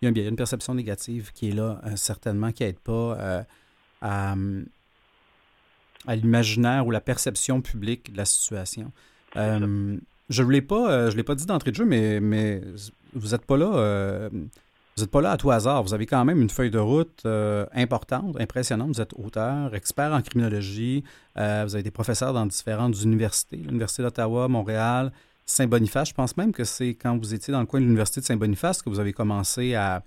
[0.00, 2.78] il y a un biais, une perception négative qui est là, euh, certainement, qui n'aide
[2.78, 3.42] pas euh,
[4.00, 4.34] à
[6.06, 8.92] à l'imaginaire ou la perception publique de la situation.
[9.36, 9.96] Euh,
[10.28, 12.60] je ne l'ai pas, je l'ai pas dit d'entrée de jeu, mais, mais
[13.14, 14.28] vous n'êtes pas là.
[14.94, 15.82] Euh, vous n'êtes pas là à tout hasard.
[15.82, 17.26] Vous avez quand même une feuille de route
[17.74, 18.88] importante, impressionnante.
[18.88, 21.04] Vous êtes auteur, expert en criminologie.
[21.36, 25.10] vous avez des professeurs dans différentes universités, l'Université d'Ottawa, Montréal,
[25.46, 26.10] Saint-Boniface.
[26.10, 28.82] Je pense même que c'est quand vous étiez dans le coin de l'Université de Saint-Boniface
[28.82, 30.02] que vous avez commencé à,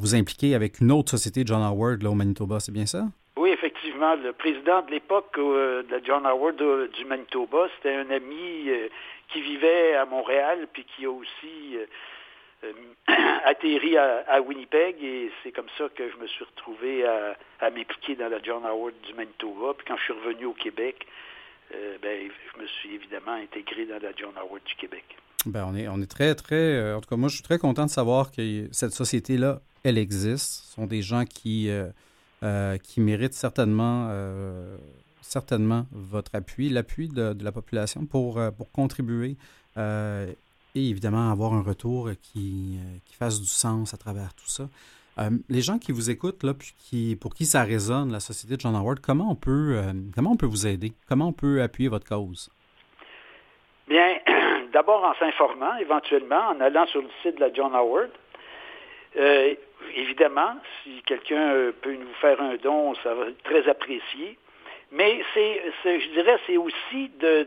[0.00, 2.58] vous impliquer avec une autre société, John Howard, là, au Manitoba.
[2.58, 3.04] C'est bien ça?
[3.36, 4.14] Oui, effectivement.
[4.14, 8.88] Le président de l'époque euh, de John Howard du Manitoba, c'était un ami euh,
[9.28, 11.84] qui vivait à Montréal, puis qui a aussi euh,
[13.44, 18.28] atterri à, Winnipeg, et c'est comme ça que je me suis retrouvé à, m'impliquer dans
[18.28, 19.74] la John Howard du Manitoba.
[19.76, 21.06] Puis quand je suis revenu au Québec,
[21.70, 25.04] ben, je me suis évidemment intégré dans la John Howard du Québec.
[25.46, 26.92] Ben, on, est, on est très, très...
[26.92, 30.64] en tout cas, moi, je suis très content de savoir que cette société-là, elle existe.
[30.64, 31.70] Ce sont des gens qui...
[32.44, 34.76] Euh, qui mérite certainement, euh,
[35.22, 39.36] certainement votre appui, l'appui de, la population pour, euh, pour contribuer
[40.74, 44.68] et évidemment avoir un retour qui, qui fasse du sens à travers tout ça.
[45.48, 48.60] les gens qui vous écoutent, là, puis qui, pour qui ça résonne, la Société de
[48.60, 49.80] John Howard, comment on peut,
[50.14, 50.92] comment on peut vous aider?
[51.08, 52.50] Comment on peut appuyer votre cause?
[53.88, 54.18] Bien,
[54.72, 58.10] d'abord en s'informant, éventuellement, en allant sur le site de la John Howard.
[59.16, 59.54] Euh,
[59.94, 64.38] évidemment, si quelqu'un euh, peut nous faire un don, ça va être très apprécié.
[64.90, 67.46] Mais c'est, je dirais, c'est aussi de,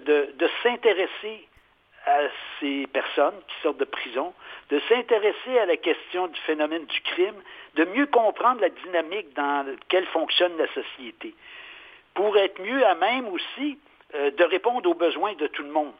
[0.64, 1.47] s'intéresser
[2.08, 2.22] à
[2.60, 4.34] ces personnes qui sortent de prison,
[4.70, 7.36] de s'intéresser à la question du phénomène du crime,
[7.76, 11.36] de mieux comprendre la dynamique dans laquelle fonctionne la société,
[12.16, 13.78] pour être mieux à même aussi
[14.16, 15.94] euh, de répondre aux besoins de tout le monde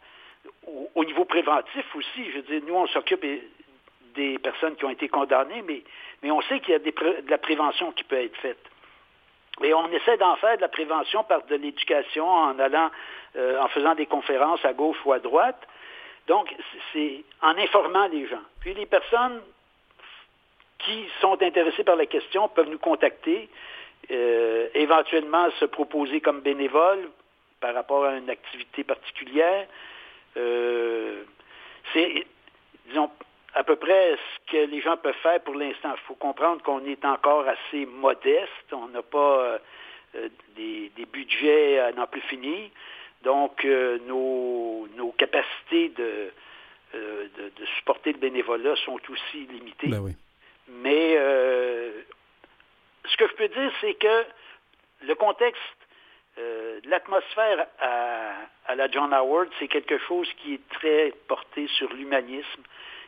[0.96, 3.26] au, niveau préventif aussi, je veux dire, nous, on s'occupe
[4.16, 5.84] des personnes qui ont été condamnées, mais,
[6.24, 8.64] mais on sait qu'il y a de la prévention qui peut être faite.
[9.64, 12.92] Et on essaie d'en faire de la prévention par de l'éducation en allant,
[13.36, 15.68] euh, en faisant des conférences à gauche ou à droite.
[16.28, 16.54] Donc,
[16.94, 18.44] c'est en informant les gens.
[18.60, 19.42] Puis les personnes
[20.80, 23.50] qui sont intéressées par la question peuvent nous contacter,
[24.12, 27.10] euh, éventuellement se proposer comme bénévole
[27.60, 29.68] par rapport à une activité particulière.
[30.38, 31.24] Euh,
[31.94, 32.26] c'est,
[32.88, 33.10] disons,
[33.54, 35.94] à peu près ce que les gens peuvent faire pour l'instant.
[35.94, 38.72] Il faut comprendre qu'on est encore assez modeste.
[38.72, 39.60] On n'a pas
[40.16, 42.70] euh, des, budgets à n'en plus finir.
[43.24, 46.32] Donc, euh, nos, capacités de,
[46.94, 49.88] de, supporter le bénévolat sont aussi limitées.
[49.88, 50.14] Ben
[50.68, 51.16] Mais
[53.06, 54.26] ce que je peux dire, c'est que
[55.02, 55.62] le contexte
[56.40, 62.62] euh, l'atmosphère à, la John Howard, c'est quelque chose qui est très porté sur l'humanisme,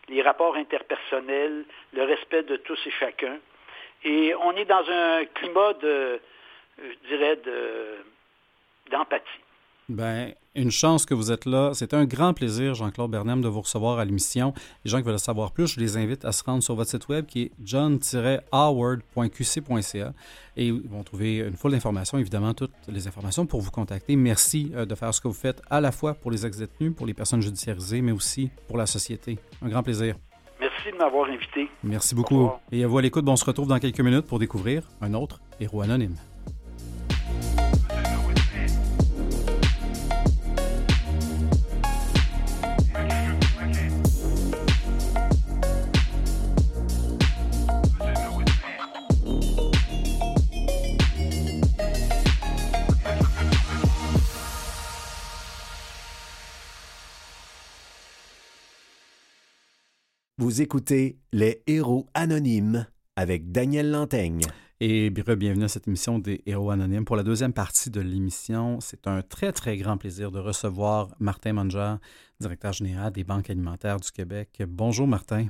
[0.08, 3.38] les rapports interpersonnels, le respect de tous et chacun.
[4.04, 6.19] Et on est dans un climat de,
[6.80, 7.38] je dirais,
[8.89, 9.43] d'empathie.
[9.89, 11.71] Ben, une chance que vous êtes là.
[11.73, 14.54] C'est un grand plaisir, Jean-Claude Bernam, de vous recevoir à l'émission.
[14.86, 17.08] Les gens qui veulent savoir plus, je les invite à se rendre sur votre site
[17.08, 20.13] web qui est john-howard.qc.ca
[20.58, 24.15] et ils vont trouver une foule d'informations, évidemment, toutes les informations pour vous contacter.
[24.15, 27.08] Merci euh, de faire ce que vous faites à la fois pour les ex-détenus, pour
[27.08, 29.39] les personnes judiciarisées, mais aussi pour la société.
[29.63, 30.15] Un grand plaisir.
[30.60, 31.67] Merci de m'avoir invité.
[31.84, 32.52] Merci beaucoup.
[32.71, 35.39] Et à vous à l'écoute, on se retrouve dans quelques minutes pour découvrir un autre
[35.60, 36.15] héros anonyme.
[60.41, 64.43] Vous écoutez Les Héros Anonymes avec Daniel Lantaigne.
[64.80, 67.04] Et bienvenue à cette émission des Héros Anonymes.
[67.04, 71.52] Pour la deuxième partie de l'émission, c'est un très, très grand plaisir de recevoir Martin
[71.52, 71.95] Manger,
[72.39, 74.63] directeur général des banques alimentaires du Québec.
[74.65, 75.47] Bonjour, Martin.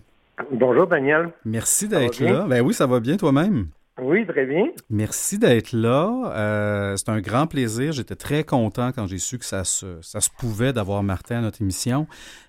[0.52, 1.34] Bonjour, Daniel.
[1.46, 2.48] Merci d'être là.
[2.50, 3.68] Ben oui, ça va bien toi-même.
[4.02, 4.72] Oui, très bien.
[4.90, 6.32] Merci d'être là.
[6.36, 7.92] Euh, c'est un grand plaisir.
[7.92, 11.42] J'étais très content quand j'ai su que ça se, ça se pouvait d'avoir Martin à
[11.42, 12.08] notre émission.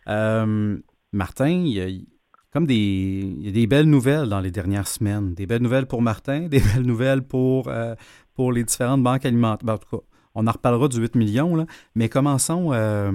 [0.09, 0.79] Euh,
[1.13, 2.07] Martin, il,
[2.53, 5.35] comme des, des belles nouvelles dans les dernières semaines.
[5.35, 7.95] Des belles nouvelles pour Martin, des belles nouvelles pour, euh,
[8.35, 9.65] pour les différentes banques alimentaires.
[9.65, 10.03] Ben, en tout cas,
[10.35, 13.13] on en reparlera du 8 millions, mais commençons, euh,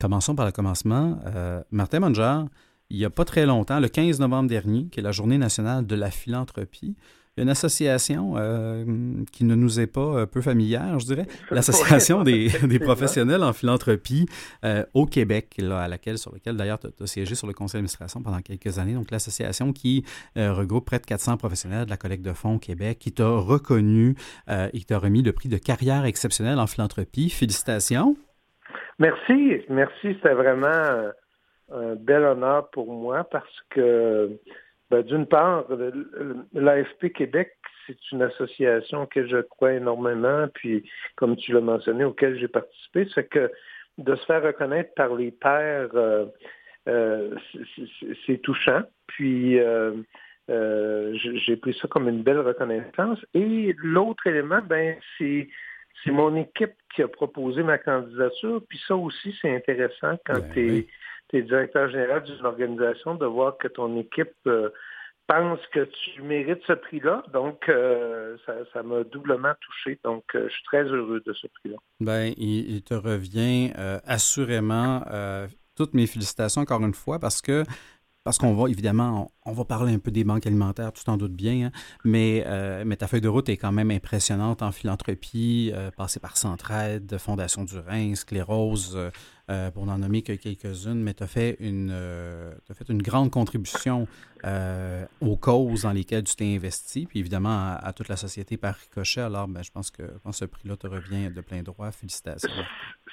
[0.00, 1.18] commençons par le commencement.
[1.26, 2.42] Euh, Martin Manger,
[2.90, 5.86] il n'y a pas très longtemps, le 15 novembre dernier, qui est la journée nationale
[5.86, 6.96] de la philanthropie,
[7.38, 8.84] une association euh,
[9.32, 14.26] qui ne nous est pas euh, peu familière, je dirais, l'Association des, professionnels en philanthropie
[14.64, 17.78] euh, au Québec, là, à laquelle, sur laquelle d'ailleurs tu as siégé sur le conseil
[17.78, 18.94] d'administration pendant quelques années.
[18.94, 20.04] Donc, l'association qui
[20.36, 24.14] regroupe près de 400 professionnels de la collecte de fonds au Québec, qui t'a reconnu
[24.48, 27.30] et qui t'a remis le prix de carrière exceptionnelle en philanthropie.
[27.30, 28.16] Félicitations.
[28.98, 30.14] Merci, merci.
[30.14, 31.10] C'était vraiment
[31.72, 34.38] un bel honneur pour moi parce que
[34.92, 35.64] ben, d'une part,
[36.52, 40.84] l'AFP Québec, c'est une association que je crois énormément, puis
[41.16, 43.50] comme tu l'as mentionné, auquel j'ai participé, c'est que
[43.96, 46.26] de se faire reconnaître par les pairs, euh,
[46.90, 47.34] euh,
[48.26, 48.82] c'est touchant.
[49.06, 49.94] Puis euh,
[51.36, 53.18] j'ai pris ça comme une belle reconnaissance.
[53.32, 55.48] Et l'autre élément, ben, c'est
[56.04, 58.62] c'est mon équipe qui a proposé ma candidature.
[58.68, 60.86] Puis ça aussi, c'est intéressant quand ben tu
[61.34, 64.70] es directeur général d'une organisation, de voir que ton équipe euh,
[65.26, 67.22] pense que tu mérites ce prix-là.
[67.32, 68.36] Donc, euh,
[68.72, 69.98] ça m'a doublement touché.
[70.04, 71.76] Donc, euh, je suis très heureux de ce prix-là.
[72.00, 73.72] Bien, il, te revient
[74.04, 75.02] assurément
[75.76, 77.64] toutes mes félicitations encore une fois parce que
[78.24, 81.34] parce qu'on va, évidemment, on, va parler un peu des banques alimentaires, tu t'en doutes
[81.34, 81.72] bien, hein,
[82.04, 86.20] mais, euh, mais ta feuille de route est quand même impressionnante en philanthropie, euh, passée
[86.20, 88.96] par Centraide, Fondation du Rhin, Sclérose,
[89.50, 93.30] euh, pour n'en nommer que quelques-unes, mais tu as, fait une, as fait une grande
[93.30, 94.06] contribution
[95.20, 99.20] aux causes dans lesquelles tu t'es investi, puis évidemment à, toute la société par ricochet.
[99.20, 101.90] Alors, ben, je pense que ce prix-là te revient de plein droit.
[101.90, 102.48] Félicitations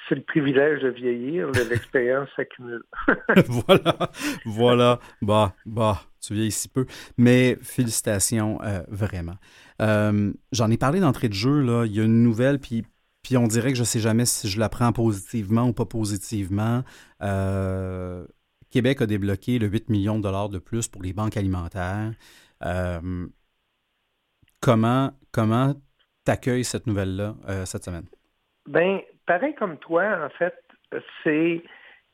[0.08, 2.82] c'est le privilège de vieillir, l'expérience s'accumule.
[3.46, 4.10] voilà,
[4.44, 5.00] voilà.
[5.22, 6.86] Bah, bah, tu vieillis si peu.
[7.16, 9.36] Mais félicitations, euh, vraiment.
[9.80, 11.84] Euh, j'en ai parlé d'entrée de jeu, là.
[11.86, 12.84] Il y a une nouvelle, puis,
[13.22, 15.86] puis on dirait que je ne sais jamais si je la prends positivement ou pas
[15.86, 16.82] positivement.
[17.22, 18.26] Euh,
[18.70, 22.12] Québec a débloqué le 8 millions de dollars de plus pour les banques alimentaires.
[24.60, 25.74] comment comment
[26.24, 27.34] t'accueilles cette nouvelle-là
[27.64, 28.06] cette semaine?
[28.68, 30.56] Ben, pareil comme toi, en fait,
[31.22, 31.62] c'est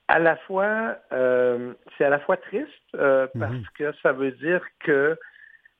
[0.06, 3.40] à la fois euh, c'est à la fois triste euh, mhm.
[3.40, 5.16] parce que ça veut dire que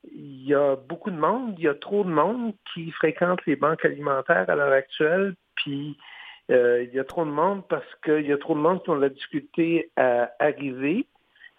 [0.03, 3.55] il y a beaucoup de monde, il y a trop de monde qui fréquente les
[3.55, 5.95] banques alimentaires à l'heure actuelle, puis
[6.49, 8.89] euh, il y a trop de monde parce qu'il y a trop de monde qui
[8.89, 11.05] ont la difficulté à arriver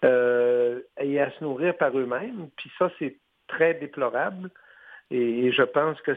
[0.03, 3.15] et à se nourrir par eux-mêmes, puis ça c'est
[3.47, 4.49] très déplorable
[5.11, 6.11] et, je pense que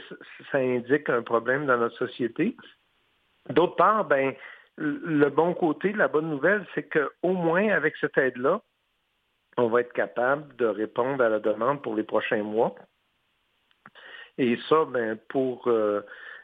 [0.51, 2.57] ça indique un problème dans notre société.
[3.51, 4.35] D'autre part, ben,
[4.77, 8.61] le bon côté, la bonne nouvelle, c'est qu'au moins avec cette aide-là,
[9.57, 12.75] on va être capable de répondre à la demande pour les prochains mois.
[14.39, 16.01] Et ça, ben, pour euh,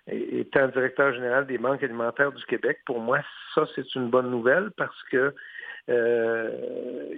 [0.07, 3.21] étant directeur général des banques alimentaires du Québec, pour moi,
[3.55, 5.35] ça, c'est une bonne nouvelle parce que
[5.89, 7.17] euh,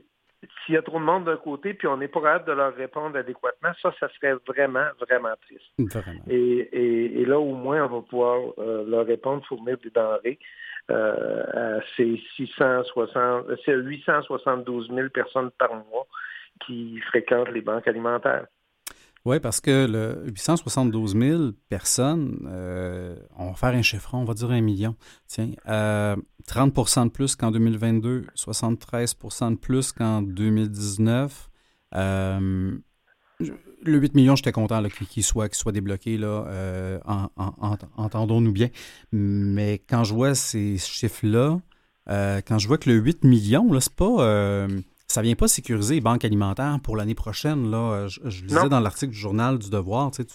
[0.65, 2.75] s'il y a trop de monde d'un côté, puis on n'est pas capable de leur
[2.75, 5.71] répondre adéquatement, ça, ça serait vraiment, vraiment triste.
[6.29, 10.39] Et, là, au moins, on va pouvoir euh, leur répondre, fournir des denrées
[10.91, 16.07] euh, à ces 660, ces 872 000 personnes par mois
[16.67, 18.47] qui fréquentent les banques alimentaires.
[19.27, 24.33] Oui, parce que le 872 000 personnes, euh, on va faire un chiffron, on va
[24.33, 24.97] dire un million.
[25.27, 31.51] Tiens, 30% euh, de plus qu'en 2022, 73% de plus qu'en 2019.
[31.97, 32.79] Euh,
[33.83, 37.01] le 8 millions, j'étais content qu'il soit, soit débloqué, là,
[37.97, 38.69] entendons-nous bien.
[39.13, 41.61] Mais quand je vois ces chiffres-là,
[42.07, 44.67] quand je vois que le 8 millions, là, c'est pas
[45.11, 47.71] ça vient pas sécuriser les banques alimentaires pour l'année prochaine.
[47.71, 48.07] Là.
[48.07, 50.29] Je, je lisais dans l'article du journal du Devoir, tu sais,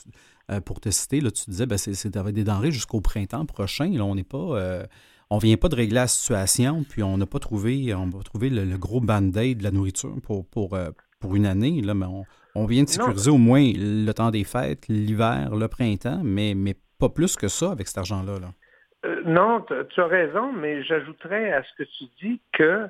[0.52, 3.90] euh, pour te citer, là, tu disais ben, c'est des denrées jusqu'au printemps prochain.
[3.92, 4.38] Là, on n'est pas.
[4.38, 4.84] Euh,
[5.32, 8.52] on vient pas de régler la situation, puis on n'a pas trouvé, on va trouver
[8.52, 11.82] le, gros band-aid de la nourriture pour, pour, euh, pour une année.
[11.82, 12.06] Là, mais
[12.54, 16.76] on, vient de sécuriser au moins le temps des fêtes, l'hiver, le printemps, mais, mais
[17.00, 18.34] pas plus que ça avec cet argent-là.
[18.40, 19.16] Là.
[19.26, 22.88] non, tu as raison, mais j'ajouterais à ce que tu dis que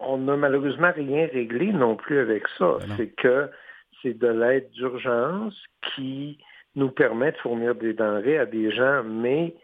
[0.00, 2.78] on n'a malheureusement rien réglé non plus avec ça.
[2.80, 3.50] Ben c'est que
[4.02, 5.60] c'est de l'aide d'urgence
[5.94, 6.38] qui
[6.76, 9.54] nous permet de fournir des denrées à des gens, mais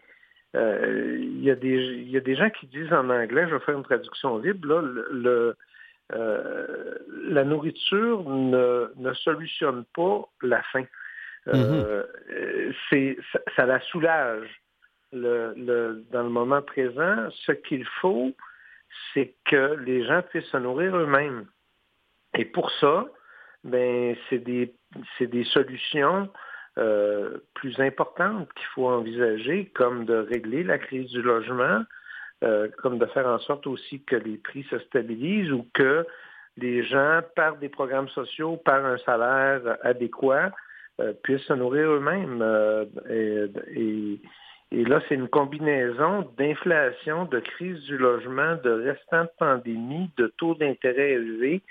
[0.55, 4.37] euh, il y, a des gens qui disent en anglais, je vais faire une traduction
[4.37, 5.55] libre, le,
[6.13, 6.95] euh,
[7.29, 10.85] la nourriture ne, solutionne pas la faim.
[11.47, 12.03] Euh,
[12.91, 13.17] mm-hmm.
[13.55, 14.49] ça, la soulage
[15.13, 17.29] le, dans le moment présent.
[17.45, 18.33] Ce qu'il faut,
[19.13, 21.45] c'est que les gens puissent se nourrir eux-mêmes.
[22.37, 23.05] Et pour ça,
[23.63, 24.73] ben, c'est des,
[25.19, 26.29] des solutions
[26.77, 31.83] euh, plus importantes qu'il faut envisager, comme de régler la crise du logement,
[32.43, 36.05] euh, comme de faire en sorte aussi que les prix se stabilisent ou que
[36.57, 40.51] les gens, par des programmes sociaux, par un salaire adéquat,
[41.01, 42.43] euh, puissent se nourrir eux-mêmes.
[43.09, 44.21] et et
[44.71, 50.55] là, c'est une combinaison d'inflation, de crise du logement, de restant de pandémie, de taux
[50.55, 51.61] d'intérêt élevés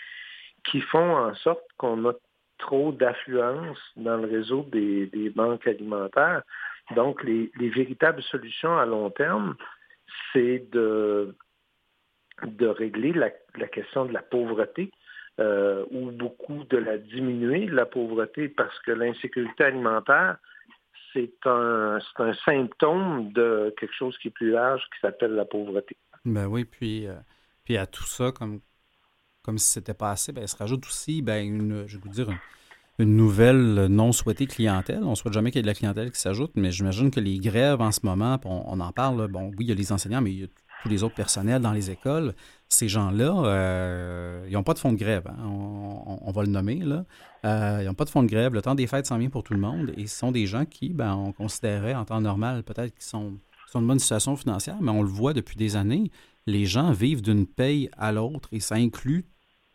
[0.64, 2.12] qui font en sorte qu'on a
[2.58, 6.42] trop d'affluence dans le réseau des, banques alimentaires.
[6.94, 9.56] Donc, les, véritables solutions à long terme,
[10.32, 11.34] c'est de,
[12.42, 13.30] de régler la,
[13.68, 14.90] question de la pauvreté
[15.40, 20.38] euh, ou beaucoup de la diminuer, la pauvreté, parce que l'insécurité alimentaire,
[21.14, 25.96] c'est un, un, symptôme de quelque chose qui est plus large qui s'appelle la pauvreté.
[26.24, 27.14] Ben oui, puis, euh,
[27.64, 28.60] puis à tout ça, comme,
[29.42, 32.10] comme si c'était pas assez, ben, il se rajoute aussi, ben, une, je vais vous
[32.10, 32.28] dire,
[32.98, 35.02] une, nouvelle non souhaitée clientèle.
[35.04, 37.20] On ne souhaite jamais qu'il y ait de la clientèle qui s'ajoute, mais j'imagine que
[37.20, 40.20] les grèves en ce moment, on, en parle, bon, oui, il y a les enseignants,
[40.20, 40.48] mais il y a
[40.84, 42.34] tous les autres personnels dans les écoles,
[42.68, 45.26] ces gens-là, euh, ils n'ont pas de fonds de grève.
[45.26, 45.46] Hein.
[45.46, 46.76] On, va le nommer.
[46.76, 47.06] Là.
[47.46, 48.52] Euh, ils n'ont pas de fonds de grève.
[48.52, 49.94] Le temps des fêtes s'en vient pour tout le monde.
[49.96, 53.38] Et ce sont des gens qui, ben, on considérait en temps normal, peut-être qu'ils sont,
[53.68, 56.10] sont, une bonne situation financière, mais on le voit depuis des années.
[56.46, 59.24] les gens vivent d'une paye à l'autre et ça inclut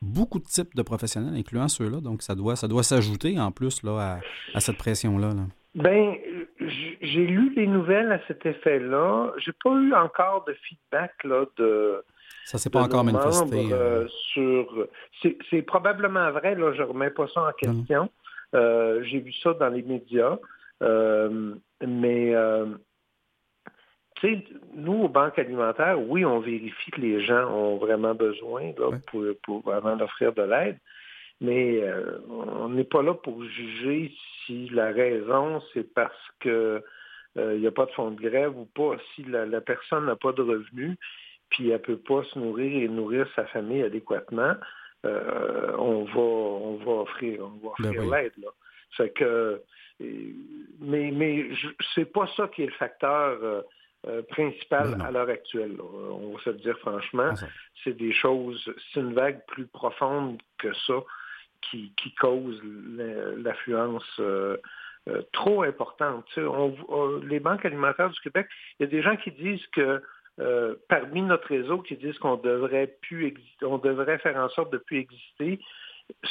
[0.01, 2.01] beaucoup de types de professionnels, incluant ceux-là.
[2.01, 4.19] Donc, ça doit, ça doit s'ajouter en plus là,
[4.53, 5.33] à, cette pression-là.
[5.75, 6.15] Ben,
[7.01, 9.31] j'ai lu les nouvelles à cet effet-là.
[9.37, 12.03] J'ai pas eu encore de feedback là, de.
[12.45, 13.69] Ça s'est pas encore manifesté.
[13.71, 14.87] Euh, sur.
[15.49, 18.09] C'est probablement vrai, là, je remets pas ça en question.
[18.55, 20.37] Euh, j'ai vu ça dans les médias.
[20.81, 22.33] Euh, mais
[24.75, 28.71] nous, aux banques alimentaires, oui, on vérifie que les gens ont vraiment besoin
[29.43, 30.77] pour, avant d'offrir de l'aide,
[31.41, 34.11] mais euh, on n'est pas là pour juger
[34.45, 36.83] si la raison, c'est parce que
[37.37, 40.15] euh, il n'y a pas de fonds de grève ou pas, si la, personne n'a
[40.15, 40.97] pas de revenus,
[41.49, 44.53] puis elle ne peut pas se nourrir et nourrir sa famille adéquatement,
[45.05, 48.33] euh, on va on va offrir, on va ben offrir l'aide.
[48.37, 49.07] Là.
[49.09, 49.61] que
[50.79, 51.45] mais mais
[51.95, 53.63] c'est pas ça qui est le facteur
[54.07, 55.77] euh, principal à l'heure actuelle.
[55.81, 57.33] On va se le dire franchement.
[57.83, 61.03] C'est des choses, c'est une vague plus profonde que ça
[61.61, 62.59] qui, cause
[63.37, 64.57] l'affluence euh,
[65.07, 66.25] euh, trop importante.
[67.23, 68.47] les banques alimentaires du Québec,
[68.79, 70.01] il y a des gens qui disent que
[70.87, 74.99] parmi notre réseau qui disent qu'on devrait plus on devrait faire en sorte de plus
[74.99, 75.59] exister.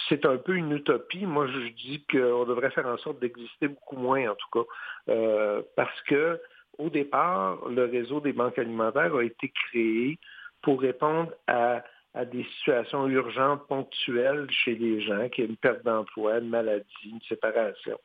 [0.08, 1.26] C'est un peu une utopie.
[1.26, 6.02] Moi, je dis qu'on devrait faire en sorte d'exister beaucoup moins, en tout cas, parce
[6.02, 6.40] que
[6.78, 10.18] au départ, le réseau des banques alimentaires a été créé
[10.62, 11.82] pour répondre à,
[12.14, 17.20] des situations urgentes, ponctuelles chez les gens, qui y une perte d'emploi, une maladie, une
[17.28, 17.98] séparation,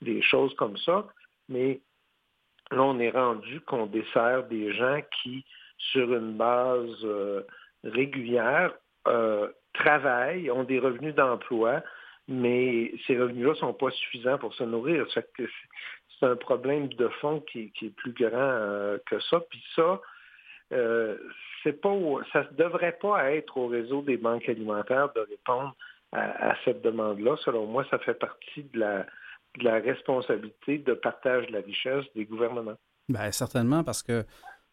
[0.00, 1.06] des choses comme ça.
[1.48, 1.80] Mais
[2.70, 5.44] là, on est rendu qu'on dessert des gens qui,
[5.78, 7.42] sur une base euh,
[7.84, 8.74] régulière,
[9.06, 11.82] euh, travaillent, ont des revenus d'emploi,
[12.26, 15.06] mais ces revenus-là ne sont pas suffisants pour se nourrir
[16.18, 19.40] c'est un problème de fond qui, est plus grand euh, que ça.
[19.50, 20.00] Puis ça,
[20.72, 21.16] euh,
[21.62, 21.96] c'est pas,
[22.32, 25.74] ça ne devrait pas être au réseau des banques alimentaires de répondre
[26.12, 27.36] à, cette demande-là.
[27.44, 29.04] Selon moi, ça fait partie de la,
[29.80, 32.78] responsabilité de partage de la richesse des gouvernements.
[33.08, 34.24] Bien, certainement, parce que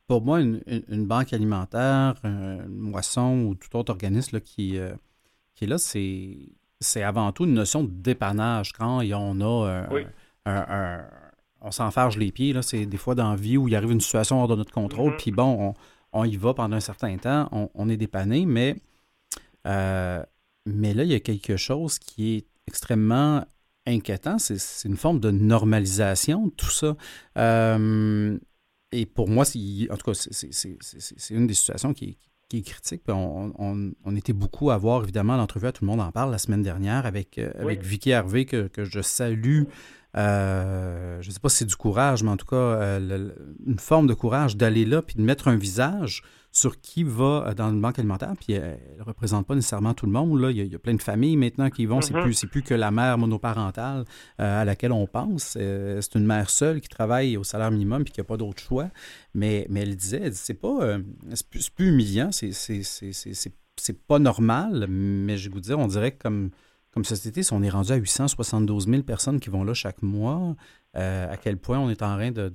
[0.07, 4.93] pour moi, une, banque alimentaire, une moisson ou tout autre organisme qui, euh,
[5.55, 8.71] qui est là, c'est avant tout une notion de dépannage.
[8.73, 9.87] Quand en a
[10.45, 11.05] un
[11.65, 12.53] on s'enfarge les pieds.
[12.53, 12.61] Là.
[12.61, 15.13] C'est des fois dans la vie où il arrive une situation hors de notre contrôle,
[15.13, 15.17] mm-hmm.
[15.17, 15.73] puis bon,
[16.13, 18.75] on, y va pendant un certain temps, on, est dépanné, mais,
[19.67, 20.23] euh,
[20.65, 23.43] mais là, il y a quelque chose qui est extrêmement
[23.85, 24.37] inquiétant.
[24.37, 26.95] C'est une forme de normalisation de tout ça.
[27.37, 28.37] Euh,
[28.91, 32.17] et pour moi, en tout cas, c'est une des situations qui,
[32.53, 33.01] est critique.
[33.09, 36.61] On, était beaucoup à voir, évidemment, l'entrevue à Tout le monde en parle la semaine
[36.61, 39.63] dernière avec, euh, avec Vicky Hervé, que, que je salue
[40.17, 43.29] euh, je ne sais pas si c'est du courage, mais en tout cas, euh,
[43.65, 47.53] une forme de courage d'aller là puis de mettre un visage sur qui va euh,
[47.53, 48.33] dans une banque alimentaire.
[48.39, 50.39] Puis elle ne représente pas nécessairement tout le monde.
[50.39, 50.51] Là.
[50.51, 51.99] Il, y a, plein de familles maintenant qui vont.
[51.99, 52.23] C'est mm-hmm.
[52.23, 54.05] plus, plus que la mère monoparentale
[54.37, 55.57] à laquelle on pense.
[55.59, 58.89] c'est une mère seule qui travaille au salaire minimum puis qui n'a pas d'autre choix.
[59.33, 60.97] Mais, mais elle disait, c'est pas
[61.33, 66.23] c'est plus, plus, humiliant, c'est, c'est, pas normal, mais je vous dire, on dirait que
[66.23, 66.51] comme
[66.95, 70.55] comme société, si on est rendu à 872 000 personnes qui vont là chaque mois,
[70.95, 72.49] euh, à quel point on est en train de,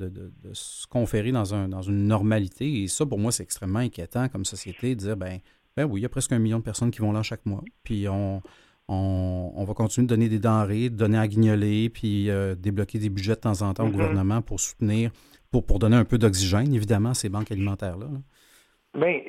[0.54, 2.82] se conférer dans, un, dans une normalité?
[2.82, 5.40] Et ça, pour moi, c'est extrêmement inquiétant comme société de dire, ben,
[5.76, 7.62] ben oui, il y a presque un million de personnes qui vont là chaque mois.
[7.84, 8.40] Puis on,
[8.88, 13.10] on, va continuer de donner des denrées, de donner à guignoler, puis euh, débloquer des
[13.10, 13.92] budgets de temps en temps au mm-hmm.
[13.92, 15.10] gouvernement pour soutenir,
[15.52, 18.06] pour, pour donner un peu d'oxygène, évidemment, ces banques alimentaires-là.
[18.94, 19.20] Bien,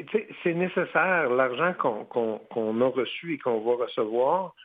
[0.41, 1.29] c'est nécessaire.
[1.29, 4.55] L'argent qu'on a reçu et qu'on va recevoir,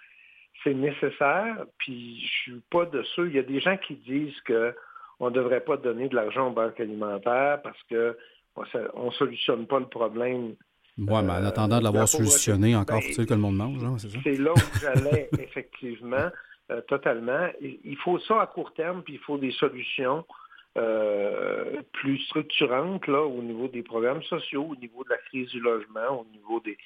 [0.63, 3.29] c'est nécessaire, puis je suis pas de ceux.
[3.29, 6.53] Il y a des gens qui disent qu'on ne devrait pas donner de l'argent aux
[6.53, 8.17] banques alimentaires parce que
[8.95, 10.55] on ne solutionne pas le problème.
[10.99, 13.85] Oui, mais en euh, attendant de l'avoir solutionné, encore ben, faut-il que le monde mange,
[13.85, 14.19] hein, c'est ça?
[14.25, 16.31] C'est là où j'allais, effectivement,
[16.71, 17.49] euh, totalement.
[17.61, 20.25] Il faut ça à court terme, puis il faut des solutions
[20.77, 25.61] euh, plus structurantes là, au niveau des programmes sociaux, au niveau de la crise du
[25.61, 26.77] logement, au niveau des,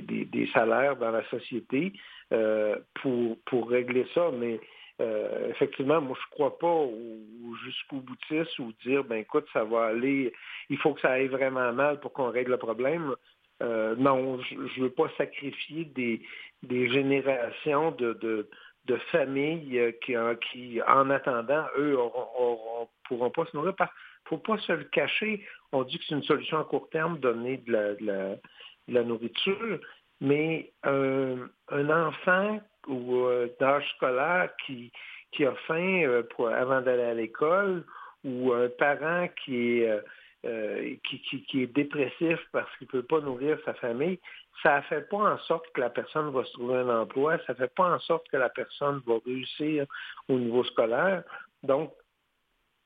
[0.00, 1.92] des salaires dans la société.
[2.32, 4.30] Euh, pour, pour régler ça.
[4.32, 4.58] Mais
[5.00, 7.20] euh, effectivement, moi, je ne crois pas au,
[7.64, 10.32] jusqu'au boutiste ou dire, ben écoute, ça va aller,
[10.70, 13.14] il faut que ça aille vraiment mal pour qu'on règle le problème.
[13.62, 16.22] Euh, non, je ne veux pas sacrifier des,
[16.62, 18.48] des générations de, de,
[18.86, 20.14] de familles qui,
[20.50, 23.74] qui, en attendant, eux, ne pourront pas se nourrir.
[23.78, 23.88] Il ne
[24.28, 25.44] faut pas se le cacher.
[25.72, 28.28] On dit que c'est une solution à court terme, donner de la, de la,
[28.88, 29.80] de la nourriture,
[30.20, 34.92] mais euh, un enfant ou euh, d'âge scolaire qui,
[35.32, 37.84] qui a faim euh, pour, avant d'aller à l'école
[38.24, 40.00] ou un parent qui est
[41.04, 44.18] qui, est dépressif parce qu'il ne peut pas nourrir sa famille,
[44.62, 47.52] ça ne fait pas en sorte que la personne va se trouver un emploi, ça
[47.52, 49.86] ne fait pas en sorte que la personne va réussir
[50.28, 51.24] au niveau scolaire.
[51.62, 51.92] Donc,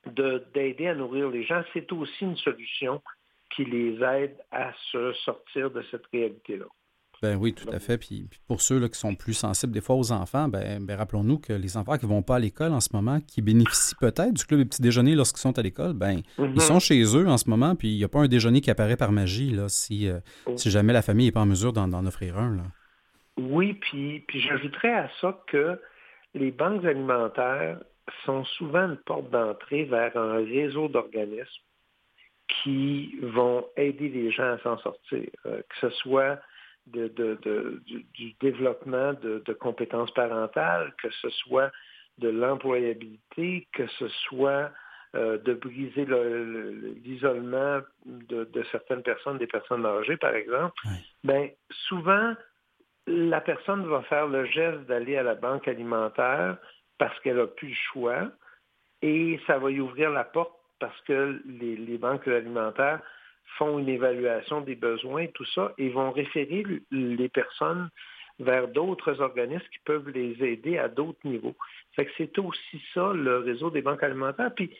[0.06, 3.02] d'aider à nourrir les gens, c'est aussi une solution
[3.50, 6.66] qui les aide à se sortir de cette réalité-là.
[7.20, 7.98] Ben oui, tout à fait.
[7.98, 11.38] Puis, pour ceux là, qui sont plus sensibles des fois aux enfants, ben, ben rappelons-nous
[11.38, 14.32] que les enfants qui ne vont pas à l'école en ce moment, qui bénéficient peut-être
[14.32, 16.58] du club des petits déjeuners lorsqu'ils sont à l'école, ben ils mhm.
[16.60, 18.96] sont chez eux en ce moment, puis il n'y a pas un déjeuner qui apparaît
[18.96, 20.20] par magie là, si, euh,
[20.56, 22.56] si jamais la famille n'est pas en mesure d'en offrir un.
[22.56, 22.62] Là.
[23.38, 25.80] Oui, puis, puis j'ajouterais à ça que
[26.34, 27.78] les banques alimentaires
[28.24, 31.62] sont souvent une porte d'entrée vers un réseau d'organismes
[32.62, 36.40] qui vont aider les gens à s'en sortir, euh, que ce soit
[36.92, 41.70] du, développement de, compétences parentales, que ce soit
[42.18, 44.70] de l'employabilité, que ce soit
[45.14, 46.06] euh, de briser
[47.04, 50.74] l'isolement de, certaines personnes, des personnes âgées, par exemple,
[51.24, 51.48] ben,
[51.88, 52.34] souvent,
[53.06, 56.58] la personne va faire le geste d'aller à la banque alimentaire
[56.98, 58.28] parce qu'elle n'a plus le choix
[59.00, 63.00] et ça va y ouvrir la porte parce que les banques alimentaires
[63.56, 67.88] font une évaluation des besoins, tout ça, et vont référer les personnes
[68.38, 71.56] vers d'autres organismes qui peuvent les aider à d'autres niveaux.
[71.96, 74.52] C'est aussi ça, le réseau des banques alimentaires.
[74.54, 74.70] Puis,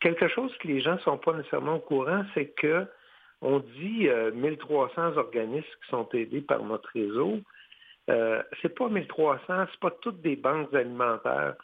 [0.00, 2.86] quelque chose que les gens ne sont pas nécessairement au courant, c'est que
[3.42, 7.38] on dit 1300 euh, organismes qui sont aidés par notre réseau.
[8.08, 11.54] Euh, c'est pas 1300, c'est pas toutes des banques alimentaires.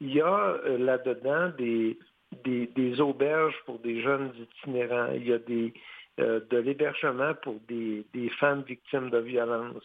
[0.00, 1.98] Il y a euh, là-dedans des,
[2.44, 5.72] des, auberges pour des jeunes itinérants, il y a des,
[6.20, 8.04] euh, de l'hébergement pour des,
[8.38, 9.84] femmes victimes de violence.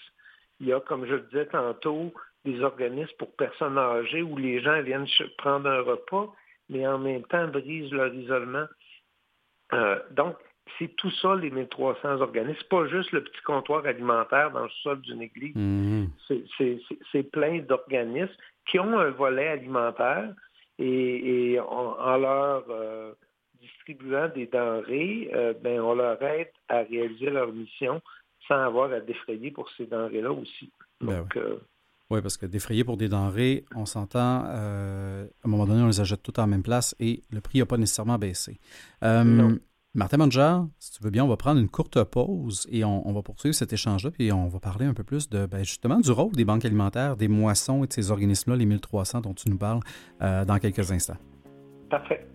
[0.59, 2.13] Il y a, comme je le disais tantôt,
[2.45, 6.33] des organismes pour personnes âgées où les gens viennent prendre un repas,
[6.69, 8.65] mais en même temps brisent leur isolement.
[9.73, 10.35] Euh, donc,
[10.77, 12.59] c'est tout ça, les 1300 organismes.
[12.59, 15.55] C'est pas juste le petit comptoir alimentaire dans le sol d'une église.
[15.55, 16.99] Mm-hmm.
[17.11, 18.35] C'est plein d'organismes
[18.65, 20.33] qui ont un volet alimentaire,
[20.80, 23.13] et, en, leur euh,
[23.61, 28.01] distribuant des denrées, euh, ben, on leur aide à réaliser leur mission
[28.47, 30.71] sans avoir à défrayer pour ces denrées-là aussi.
[30.99, 31.57] Ben Donc, euh,
[32.09, 32.21] oui.
[32.21, 36.21] parce que défrayer pour des denrées, on s'entend, à un moment donné, on les achète
[36.21, 38.59] toutes en même place et le prix n'a pas nécessairement baissé.
[39.95, 43.21] Martin Manger, si tu veux bien, on va prendre une courte pause et on, va
[43.21, 46.31] poursuivre cet échange-là, puis on va parler un peu plus de ben, justement du rôle
[46.31, 49.81] des banques alimentaires, des moissons et de ces organismes-là, les 1300 dont tu nous parles,
[50.23, 51.17] euh, dans quelques instants.
[51.91, 52.25] Parfait.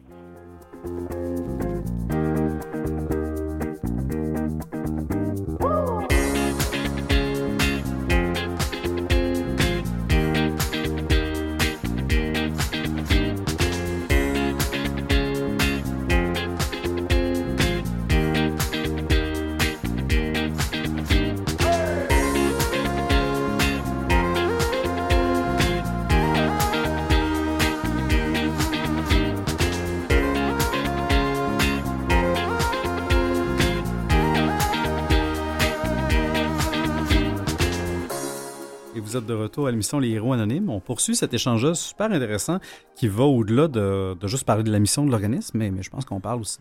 [39.15, 40.69] De retour à l'émission Les Héros Anonymes.
[40.69, 42.59] On poursuit cet échange super intéressant
[42.95, 46.21] qui va au-delà de, juste parler de la mission de l'organisme, mais, je pense qu'on
[46.21, 46.59] parle aussi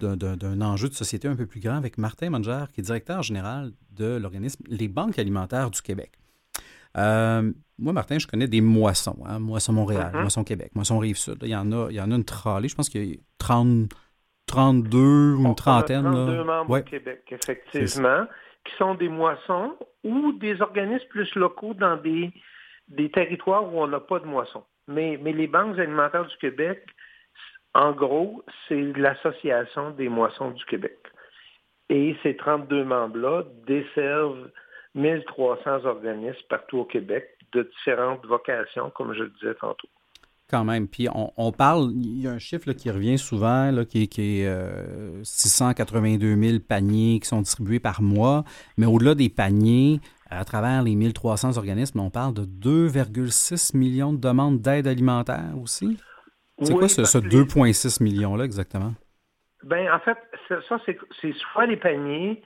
[0.00, 3.70] d'un enjeu de société un peu plus grand avec Martin Manger, qui est directeur général
[3.92, 6.12] de l'organisme Les Banques alimentaires du Québec.
[6.96, 9.18] Euh, moi, Martin, je connais des moissons.
[9.24, 10.20] Hein, Moisson Montréal, mm-hmm.
[10.20, 11.38] Moisson Québec, Moisson Rive-Sud.
[11.42, 12.68] Il y, en a, il y en a une tralée.
[12.68, 13.90] Je pense qu'il y a 30,
[14.46, 16.02] 32 ou une trentaine.
[16.02, 18.26] 32 membres au Québec, effectivement
[18.64, 22.30] qui sont des moissons ou des organismes plus locaux dans des,
[22.88, 24.64] des territoires où on n'a pas de moissons.
[24.88, 26.84] Mais, mais les banques alimentaires du Québec,
[27.74, 30.98] en gros, c'est l'Association des moissons du Québec.
[31.88, 34.50] Et ces 32 membres-là desservent
[34.94, 39.88] 1300 organismes partout au Québec de différentes vocations, comme je le disais tantôt
[40.48, 40.88] quand même.
[40.88, 46.26] Puis on, parle, il y a un chiffre qui revient souvent, là, qui, est 682
[46.26, 48.44] euh, 000 paniers qui sont distribués par mois.
[48.76, 54.18] Mais au-delà des paniers, à travers les 1300 organismes, on parle de 2,6 millions de
[54.18, 55.98] demandes d'aide alimentaire aussi.
[56.62, 58.94] C'est quoi ce, 2,6 millions-là exactement?
[59.64, 60.18] Ben, en fait,
[60.48, 62.42] ça, c'est soit les paniers,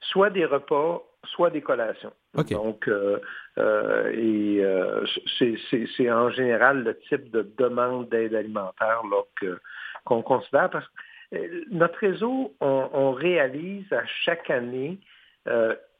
[0.00, 2.12] soit des repas, soit des collations.
[2.34, 3.18] Donc, euh,
[3.58, 5.04] euh, et euh,
[5.38, 9.02] c'est en général le type de demande d'aide alimentaire
[10.04, 14.98] qu'on considère parce que notre réseau, on, réalise à chaque année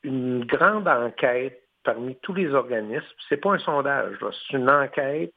[0.02, 3.04] une grande enquête parmi tous les organismes.
[3.28, 5.32] C'est pas un sondage, c'est une enquête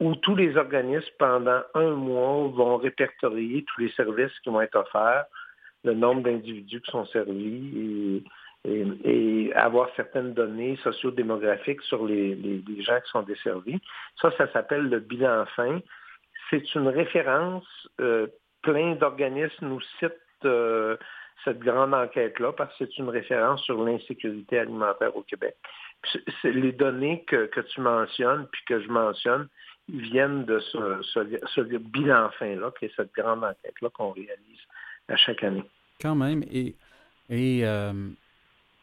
[0.00, 4.76] où tous les organismes, pendant un mois, vont répertorier tous les services qui vont être
[4.76, 5.26] offerts,
[5.84, 8.24] le nombre d'individus qui sont servis et,
[9.54, 13.80] avoir certaines données sociodémographiques sur les, gens qui sont desservis.
[14.20, 15.80] Ça, ça s'appelle le bilan fin.
[16.50, 17.66] C'est une référence.
[18.00, 18.26] Euh,
[18.62, 20.12] plein d'organismes nous citent
[20.44, 20.96] euh,
[21.44, 25.56] cette grande enquête-là parce que c'est une référence sur l'insécurité alimentaire au Québec.
[26.44, 29.48] les données que, que, tu mentionnes, puis que je mentionne,
[29.88, 34.60] viennent de ce, bilan fin-là, qui est cette grande enquête-là qu'on réalise
[35.08, 35.64] à chaque année.
[36.00, 36.42] Quand même.
[36.50, 36.74] Et,
[37.30, 37.92] et, euh,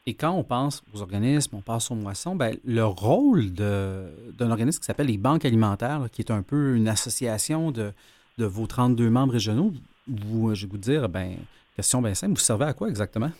[0.07, 4.79] et quand on pense aux organismes, on pense aux moissons, ben, le rôle d'un organisme
[4.79, 7.91] qui s'appelle les banques alimentaires, qui est un peu une association de,
[8.37, 9.71] vos 32 membres régionaux,
[10.07, 11.37] vous, je vais vous dire, ben,
[11.75, 13.31] question bien simple, vous servez à quoi exactement?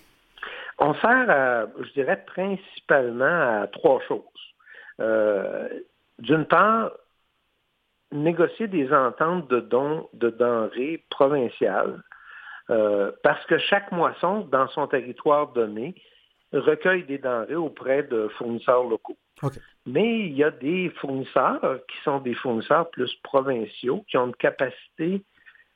[0.79, 4.23] On sert, je dirais, principalement à trois choses.
[4.99, 5.69] Euh,
[6.17, 6.91] d'une part,
[8.11, 12.01] négocier des ententes de dons de denrées provinciales,
[12.71, 15.93] euh, parce que chaque moisson, dans son territoire donné,
[16.59, 19.17] recueille des denrées auprès de fournisseurs locaux.
[19.85, 24.35] Mais il y a des fournisseurs qui sont des fournisseurs plus provinciaux, qui ont une
[24.35, 25.21] capacité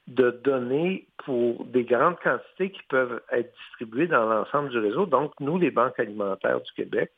[0.07, 5.05] de donner pour des grandes quantités qui peuvent être distribuées dans l'ensemble du réseau.
[5.05, 7.11] Donc, nous, les banques alimentaires du Québec,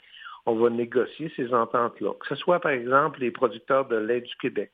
[0.45, 2.11] on va négocier ces ententes-là.
[2.19, 4.71] Que ce soit, par exemple, les producteurs de lait du Québec,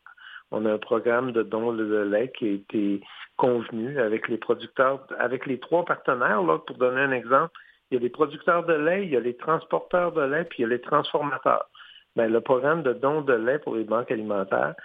[0.49, 3.01] on a un programme de dons de lait qui a été
[3.35, 6.41] convenu avec les producteurs, avec les trois partenaires.
[6.41, 7.51] Là, pour donner un exemple,
[7.89, 10.59] il y a les producteurs de lait, il y a les transporteurs de lait, puis
[10.59, 11.69] il y a les transformateurs.
[12.15, 14.75] Bien, le programme de dons de lait pour les banques alimentaires,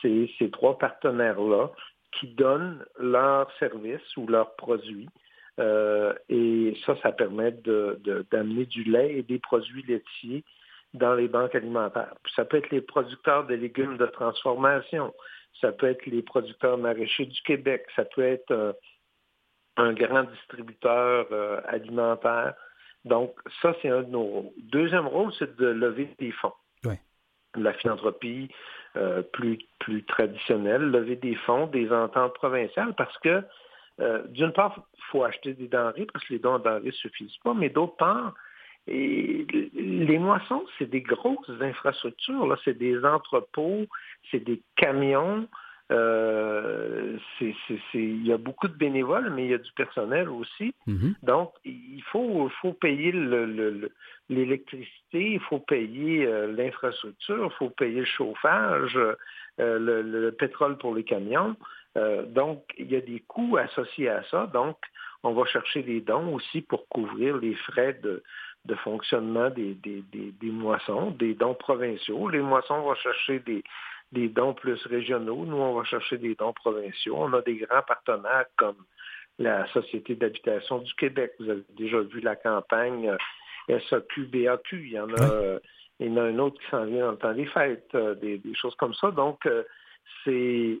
[0.00, 1.70] c'est ces trois partenaires-là
[2.12, 5.08] qui donnent leurs services ou leurs produits.
[5.58, 10.44] Euh, et ça, ça permet d'amener du lait et des produits laitiers
[10.94, 12.14] dans les banques alimentaires.
[12.36, 15.14] ça peut être les producteurs de légumes de transformation,
[15.60, 18.72] ça peut être les producteurs maraîchers du Québec, ça peut être euh,
[19.76, 22.54] un grand distributeur euh, alimentaire.
[23.04, 24.50] Donc, ça, c'est un de nos rôles.
[24.58, 26.52] Deuxième rôle, c'est de lever des fonds.
[27.54, 28.48] La philanthropie
[28.96, 33.42] euh, plus, plus traditionnelle, lever des fonds, des ententes provinciales, parce que,
[34.28, 37.36] d'une part, il faut acheter des denrées, parce que les dons de denrées ne suffisent
[37.44, 38.32] pas, mais d'autre part,
[38.88, 42.46] et les moissons, c'est des grosses infrastructures.
[42.46, 43.86] Là, c'est des entrepôts,
[44.30, 45.46] c'est des camions.
[45.92, 47.18] Euh,
[47.94, 50.74] il y a beaucoup de bénévoles, mais il y a du personnel aussi.
[50.86, 51.14] Mm-hmm.
[51.22, 53.12] Donc, il faut, faut payer
[54.28, 60.94] l'électricité, il faut payer euh, l'infrastructure, il faut payer le chauffage, euh, le, pétrole pour
[60.94, 61.56] les camions.
[62.28, 64.46] donc, il y a des coûts associés à ça.
[64.46, 64.78] Donc,
[65.24, 68.22] on va chercher des dons aussi pour couvrir les frais de,
[68.64, 72.28] de fonctionnement des, des, moissons, des dons provinciaux.
[72.28, 73.62] Les moissons vont chercher des,
[74.12, 75.44] des dons plus régionaux.
[75.44, 77.16] Nous, on va chercher des dons provinciaux.
[77.18, 78.76] On a des grands partenaires comme
[79.38, 81.32] la Société d'habitation du Québec.
[81.40, 83.16] Vous avez déjà vu la campagne
[83.70, 84.86] euh, SAQ, BAQ.
[84.86, 85.58] Il y en a, euh,
[85.98, 88.14] il y en a un autre qui s'en vient dans le temps des fêtes, euh,
[88.14, 89.10] des, choses comme ça.
[89.10, 89.48] Donc,
[90.24, 90.78] c'est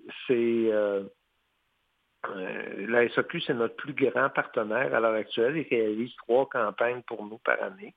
[2.28, 5.56] euh, la SAQ, c'est notre plus grand partenaire à l'heure actuelle.
[5.56, 7.94] Il réalise trois campagnes pour nous par année.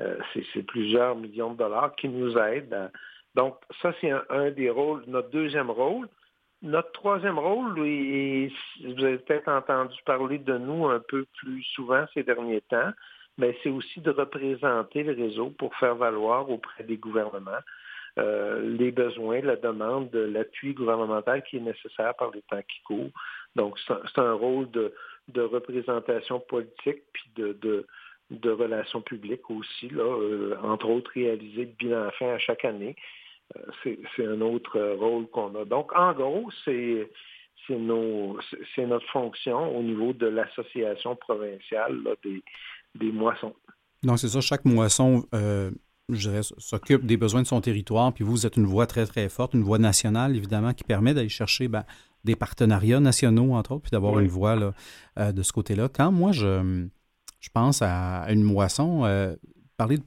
[0.00, 0.16] Euh,
[0.54, 2.90] c'est plusieurs millions de dollars qui nous aident.
[3.34, 6.08] Donc, ça, c'est un, des rôles, notre deuxième rôle.
[6.62, 8.52] Notre troisième rôle, et
[8.84, 12.90] vous avez peut-être entendu parler de nous un peu plus souvent ces derniers temps,
[13.38, 17.62] mais c'est aussi de représenter le réseau pour faire valoir auprès des gouvernements
[18.18, 23.12] euh, les besoins, la demande, l'appui gouvernemental qui est nécessaire par les temps qui courent.
[23.54, 24.92] Donc, c'est un rôle de,
[25.36, 27.86] représentation politique puis de,
[28.30, 32.96] de, relations publiques aussi, là, euh, entre autres réaliser le bilan fin à chaque année.
[33.56, 35.64] Euh, c'est un autre rôle qu'on a.
[35.64, 37.08] Donc, en gros, c'est
[37.68, 42.42] notre fonction au niveau de l'association provinciale des,
[42.94, 43.54] des moissons.
[44.02, 45.24] Donc, c'est ça, chaque moisson
[46.58, 49.62] s'occupe des besoins de son territoire, puis vous êtes une voix très, très forte, une
[49.62, 51.84] voix nationale, évidemment, qui permet d'aller chercher ben,
[52.24, 54.72] des partenariats nationaux, entre autres, puis d'avoir une voix là,
[55.18, 55.88] euh, de ce côté-là.
[55.88, 56.86] Quand moi, je,
[57.40, 59.34] je pense à une moisson, euh,
[59.76, 59.98] parler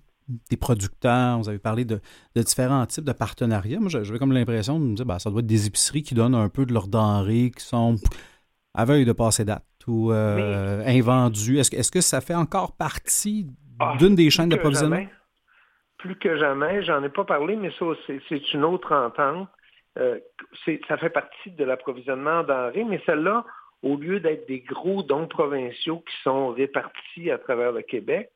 [0.50, 2.00] des producteurs, vous avez parlé de,
[2.36, 3.80] différents types de partenariats.
[3.80, 6.36] Moi, j'avais comme l'impression de me dire, ben, ça doit être des épiceries qui donnent
[6.36, 7.96] un peu de leurs denrées, qui sont
[8.74, 11.60] à veille de passer date ou euh, invendues.
[11.60, 13.48] Est-ce, est-ce que ça fait encore partie
[13.80, 15.06] ah, d'une des chaînes d'approvisionnement?
[16.04, 17.86] plus que jamais, j'en ai pas parlé, mais ça,
[18.28, 19.48] c'est une autre entente.
[19.98, 20.20] Euh,
[20.90, 23.46] ça fait partie de l'approvisionnement en denrées, mais celle-là,
[23.84, 28.30] au lieu d'être des gros dons provinciaux qui sont répartis à travers le Québec,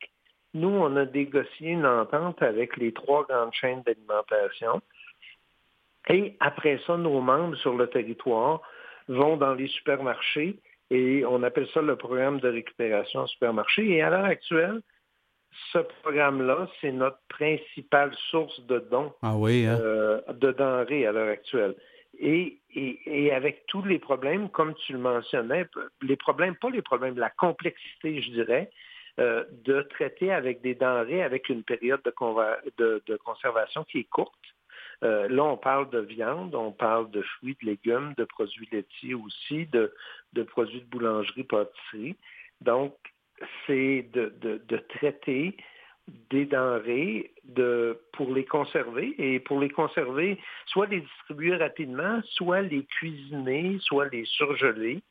[0.58, 4.82] nous, on a négocié une entente avec les trois grandes chaînes d'alimentation
[6.10, 8.62] Et après ça, nos membres sur le territoire
[9.08, 13.90] vont dans les supermarchés et on appelle ça le programme de récupération supermarché.
[13.90, 14.82] Et à l'heure actuelle,
[15.72, 19.78] ce programme-là, c'est notre principale source de dons ah oui, hein?
[19.82, 21.76] euh, de denrées à l'heure actuelle.
[22.20, 25.68] Et, et, avec tous les problèmes, comme tu le mentionnais,
[26.02, 28.72] les problèmes, pas les problèmes, la complexité, je dirais,
[29.20, 34.34] euh, de traiter avec des denrées avec une période de, de, conservation qui est courte.
[35.04, 39.16] Euh, là, on parle de viande, on parle de fruits, de légumes, de produits laitiers
[39.16, 39.92] aussi, de,
[40.44, 42.16] produits de boulangerie, pâtisserie.
[42.62, 42.96] Donc,
[43.66, 45.58] c'est de, traiter
[46.30, 52.62] des denrées de, pour les conserver et pour les conserver, soit les distribuer rapidement, soit
[52.62, 55.02] les cuisiner, soit les surgeler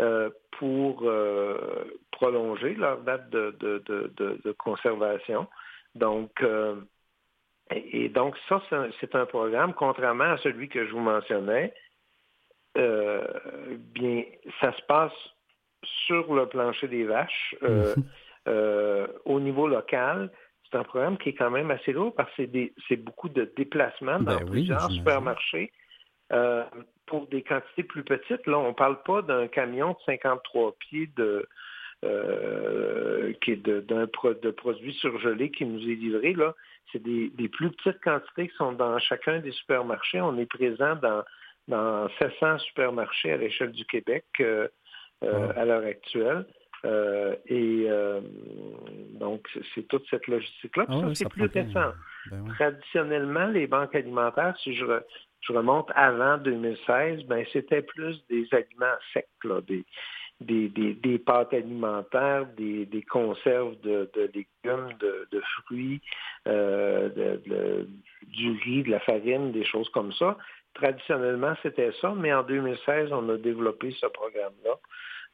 [0.00, 0.28] euh,
[0.58, 5.46] pour euh, prolonger leur date de, de, conservation.
[5.94, 6.74] Donc, euh,
[7.70, 8.60] et, donc ça,
[9.00, 11.72] c'est un, programme, contrairement à celui que je vous mentionnais,
[12.74, 14.24] bien,
[14.60, 15.12] ça se passe
[16.06, 19.06] sur le plancher des vaches mhm.
[19.26, 20.30] au niveau local.
[20.68, 22.42] C'est un programme qui est quand même assez lourd parce que
[22.88, 25.70] c'est beaucoup de déplacements dans ben plusieurs supermarchés.
[27.04, 30.76] Euh, pour des quantités plus petites, là, on ne parle pas d'un camion de 53
[30.78, 31.46] pieds de,
[32.04, 36.34] euh, qui est d'un de, produits surgelés qui nous est livré.
[36.34, 36.54] Là.
[36.92, 40.20] C'est des, plus petites quantités qui sont dans chacun des supermarchés.
[40.20, 41.22] On est présent dans,
[41.68, 44.68] dans 700 supermarchés à l'échelle du Québec euh,
[45.22, 46.44] à l'heure actuelle.
[47.46, 47.88] et
[49.18, 50.84] donc, c'est toute cette logistique-là.
[50.88, 51.92] Ah c'est plus récent.
[52.30, 54.84] Ben Traditionnellement, les banques alimentaires, si je,
[55.46, 59.28] je remonte avant 2016, ben, c'était plus des aliments secs,
[60.40, 66.00] des, des, pâtes alimentaires, des, conserves de, légumes, de, fruits,
[66.48, 67.36] euh,
[68.26, 70.36] du riz, de la farine, des choses comme ça.
[70.74, 74.74] Traditionnellement, c'était ça, mais en 2016, on a développé ce programme-là.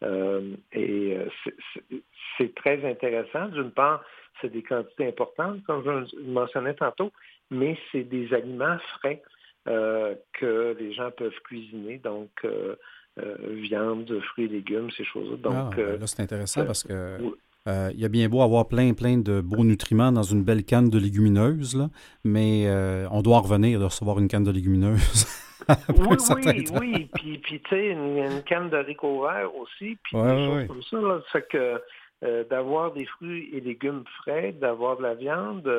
[0.03, 1.99] Euh, et euh,
[2.37, 3.47] c'est très intéressant.
[3.49, 4.05] D'une part,
[4.41, 7.11] c'est des quantités importantes, comme je le mentionnais tantôt,
[7.51, 9.23] mais c'est des aliments frais.
[9.71, 12.75] Euh, que les gens peuvent cuisiner, donc euh,
[13.21, 15.37] euh, viande, fruits légumes, ces choses-là.
[15.37, 17.18] Donc, ah, là, c'est intéressant parce que
[17.66, 20.89] il y a bien beau avoir plein, plein de beaux nutriments dans une belle canne
[20.89, 21.89] de légumineuses, là,
[22.25, 22.68] mais
[23.12, 25.27] on doit revenir de recevoir une canne de légumineuses.
[25.89, 27.09] oui, oui, oui.
[27.14, 30.97] Puis, puis tu sais, une, canne de haricots verts aussi, puis des choses comme ça.
[30.97, 35.71] Là, que d'avoir des fruits et légumes frais, d'avoir de la viande,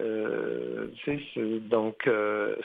[0.00, 0.88] euh,
[1.68, 2.56] donc, euh,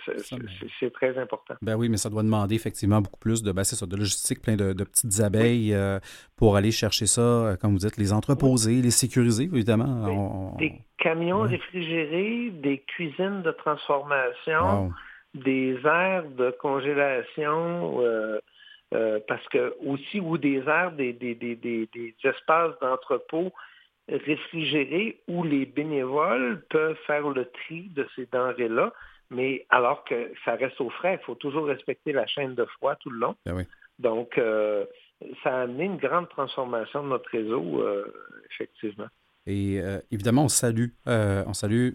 [0.79, 1.55] c'est très important.
[1.61, 4.55] Ben oui, mais ça doit demander effectivement beaucoup plus de, ben ça, de logistique, plein
[4.55, 5.99] de, petites abeilles euh,
[6.37, 10.55] pour aller chercher ça, comme vous dites, les entreposer, les sécuriser, évidemment.
[10.57, 14.91] Des, camions réfrigérés, des cuisines de transformation,
[15.35, 18.01] des aires de congélation.
[18.91, 23.51] parce que aussi, ou des aires, des, des, des, des espaces d'entrepôt
[24.09, 28.93] réfrigérés où les bénévoles peuvent faire le tri de ces denrées-là,
[29.29, 32.95] mais alors que ça reste au frais, il faut toujours respecter la chaîne de froid
[32.95, 33.35] tout le long.
[33.45, 33.65] Ben
[33.99, 34.85] Donc, euh,
[35.43, 38.05] ça a amené une grande transformation de notre réseau, euh,
[38.49, 39.07] effectivement.
[39.45, 41.91] Et euh, évidemment, on salue, on salue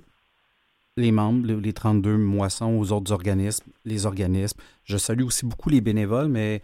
[0.98, 4.60] les membres, les 32 moissons aux autres organismes, les organismes.
[4.84, 6.60] Je salue aussi beaucoup les bénévoles, mais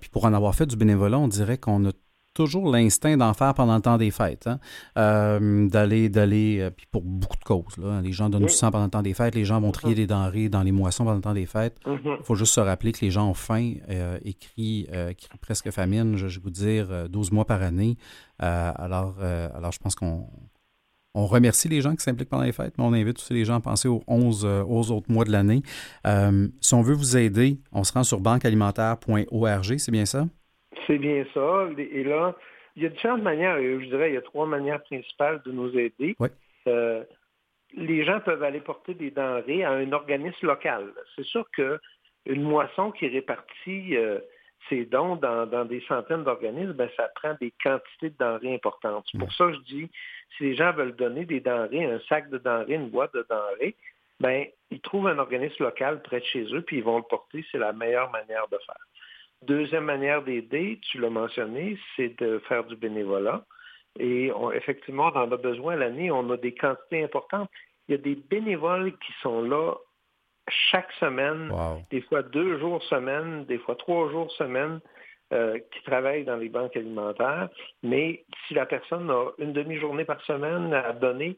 [0.00, 1.92] puis pour en avoir fait du bénévolat, on dirait qu'on a
[2.34, 4.46] toujours l'instinct d'en faire pendant le temps des fêtes.
[4.46, 4.58] Hein.
[4.98, 7.76] Euh, d'aller, d'aller, euh, puis pour beaucoup de causes.
[7.78, 8.00] Là.
[8.00, 10.06] Les gens donnent du sang pendant le temps des fêtes, les gens vont trier des
[10.06, 11.78] denrées dans les moissons pendant le temps des fêtes.
[11.86, 12.22] Il mm-hmm.
[12.22, 14.88] faut juste se rappeler que les gens ont faim euh, et crient,
[15.40, 17.96] presque famine, je, vais vous dire, 12 mois par année.
[18.38, 20.26] alors, alors, je pense qu'on
[21.14, 23.56] on remercie les gens qui s'impliquent pendant les fêtes, mais on invite aussi les gens
[23.56, 25.62] à penser aux 11, aux autres mois de l'année.
[26.60, 30.26] si on veut vous aider, on se rend sur banquealimentaire.org, c'est bien ça?
[30.86, 31.68] C'est bien ça.
[31.78, 32.34] Et là,
[32.76, 33.58] il y a différentes manières.
[33.58, 36.16] Je dirais il y a trois manières principales de nous aider.
[36.66, 37.04] Euh,
[37.74, 40.92] les gens peuvent aller porter des denrées à un organisme local.
[41.16, 44.20] C'est sûr qu'une moisson qui répartit euh,
[44.68, 49.04] ses dons dans, des centaines d'organismes, ben, ça prend des quantités de denrées importantes.
[49.10, 49.32] C'est pour mm.
[49.32, 49.90] ça que je dis,
[50.36, 53.76] si les gens veulent donner des denrées, un sac de denrées, une boîte de denrées,
[54.20, 57.44] ben, ils trouvent un organisme local près de chez eux, puis ils vont le porter.
[57.50, 58.86] C'est la meilleure manière de faire.
[59.42, 63.44] Deuxième manière d'aider, tu l'as mentionné, c'est de faire du bénévolat.
[63.98, 66.10] Et effectivement, on en a besoin l'année.
[66.10, 67.50] On a des quantités importantes.
[67.88, 69.74] Il y a des bénévoles qui sont là
[70.48, 71.52] chaque semaine,
[71.90, 74.80] des fois deux jours semaine, des fois trois jours semaine,
[75.32, 77.48] euh, qui travaillent dans les banques alimentaires.
[77.82, 81.36] Mais si la personne a une demi-journée par semaine à donner,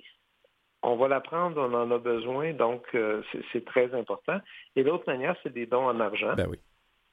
[0.83, 4.39] on va la prendre, on en a besoin, donc euh, c'est très important.
[4.77, 6.35] Et l'autre manière, c'est des dons en argent.
[6.35, 6.59] Ben oui.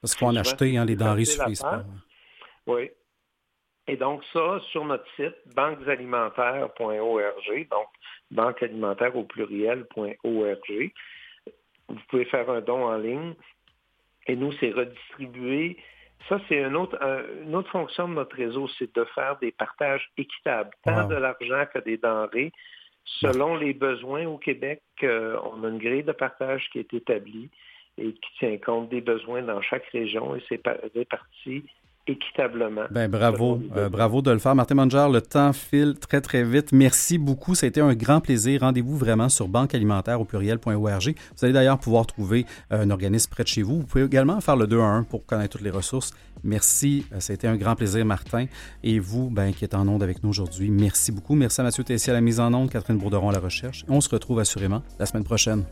[0.02, 1.24] Parce faut en acheter, hein, les denrées
[1.60, 1.84] pas.
[2.66, 2.90] Oui.
[3.86, 7.86] Et donc ça, sur notre site, banquesalimentaires.org, donc
[8.30, 10.92] banquealimentaire au pluriel.org,
[11.88, 13.34] vous pouvez faire un don en ligne.
[14.26, 15.78] Et nous, c'est redistribué.
[16.28, 16.96] Ça, c'est une autre,
[17.44, 21.64] une autre fonction de notre réseau, c'est de faire des partages équitables, tant de l'argent
[21.72, 22.52] que des denrées.
[23.04, 27.50] Selon les besoins au Québec, euh, on a une grille de partage qui est établie
[27.98, 30.62] et qui tient compte des besoins dans chaque région et c'est
[30.94, 31.64] réparti
[32.06, 32.82] équitablement.
[32.90, 34.54] Ben, bravo, euh, bravo de le faire.
[34.54, 36.72] Martin Manger, le temps file très, très vite.
[36.72, 37.54] Merci beaucoup.
[37.54, 38.62] Ça a été un grand plaisir.
[38.62, 41.14] Rendez-vous vraiment sur banquealimentaire au pluriel.org.
[41.36, 43.80] Vous allez d'ailleurs pouvoir trouver euh, un organisme près de chez vous.
[43.80, 46.12] Vous pouvez également faire le 2 à 1 pour connaître toutes les ressources.
[46.42, 47.06] Merci.
[47.12, 48.46] Euh, ça a été un grand plaisir, Martin.
[48.82, 51.36] Et vous, ben, qui êtes en onde avec nous aujourd'hui, merci beaucoup.
[51.36, 53.84] Merci à Mathieu Tessier à la mise en onde, Catherine Bourderon à la recherche.
[53.88, 55.64] on se retrouve assurément la semaine prochaine.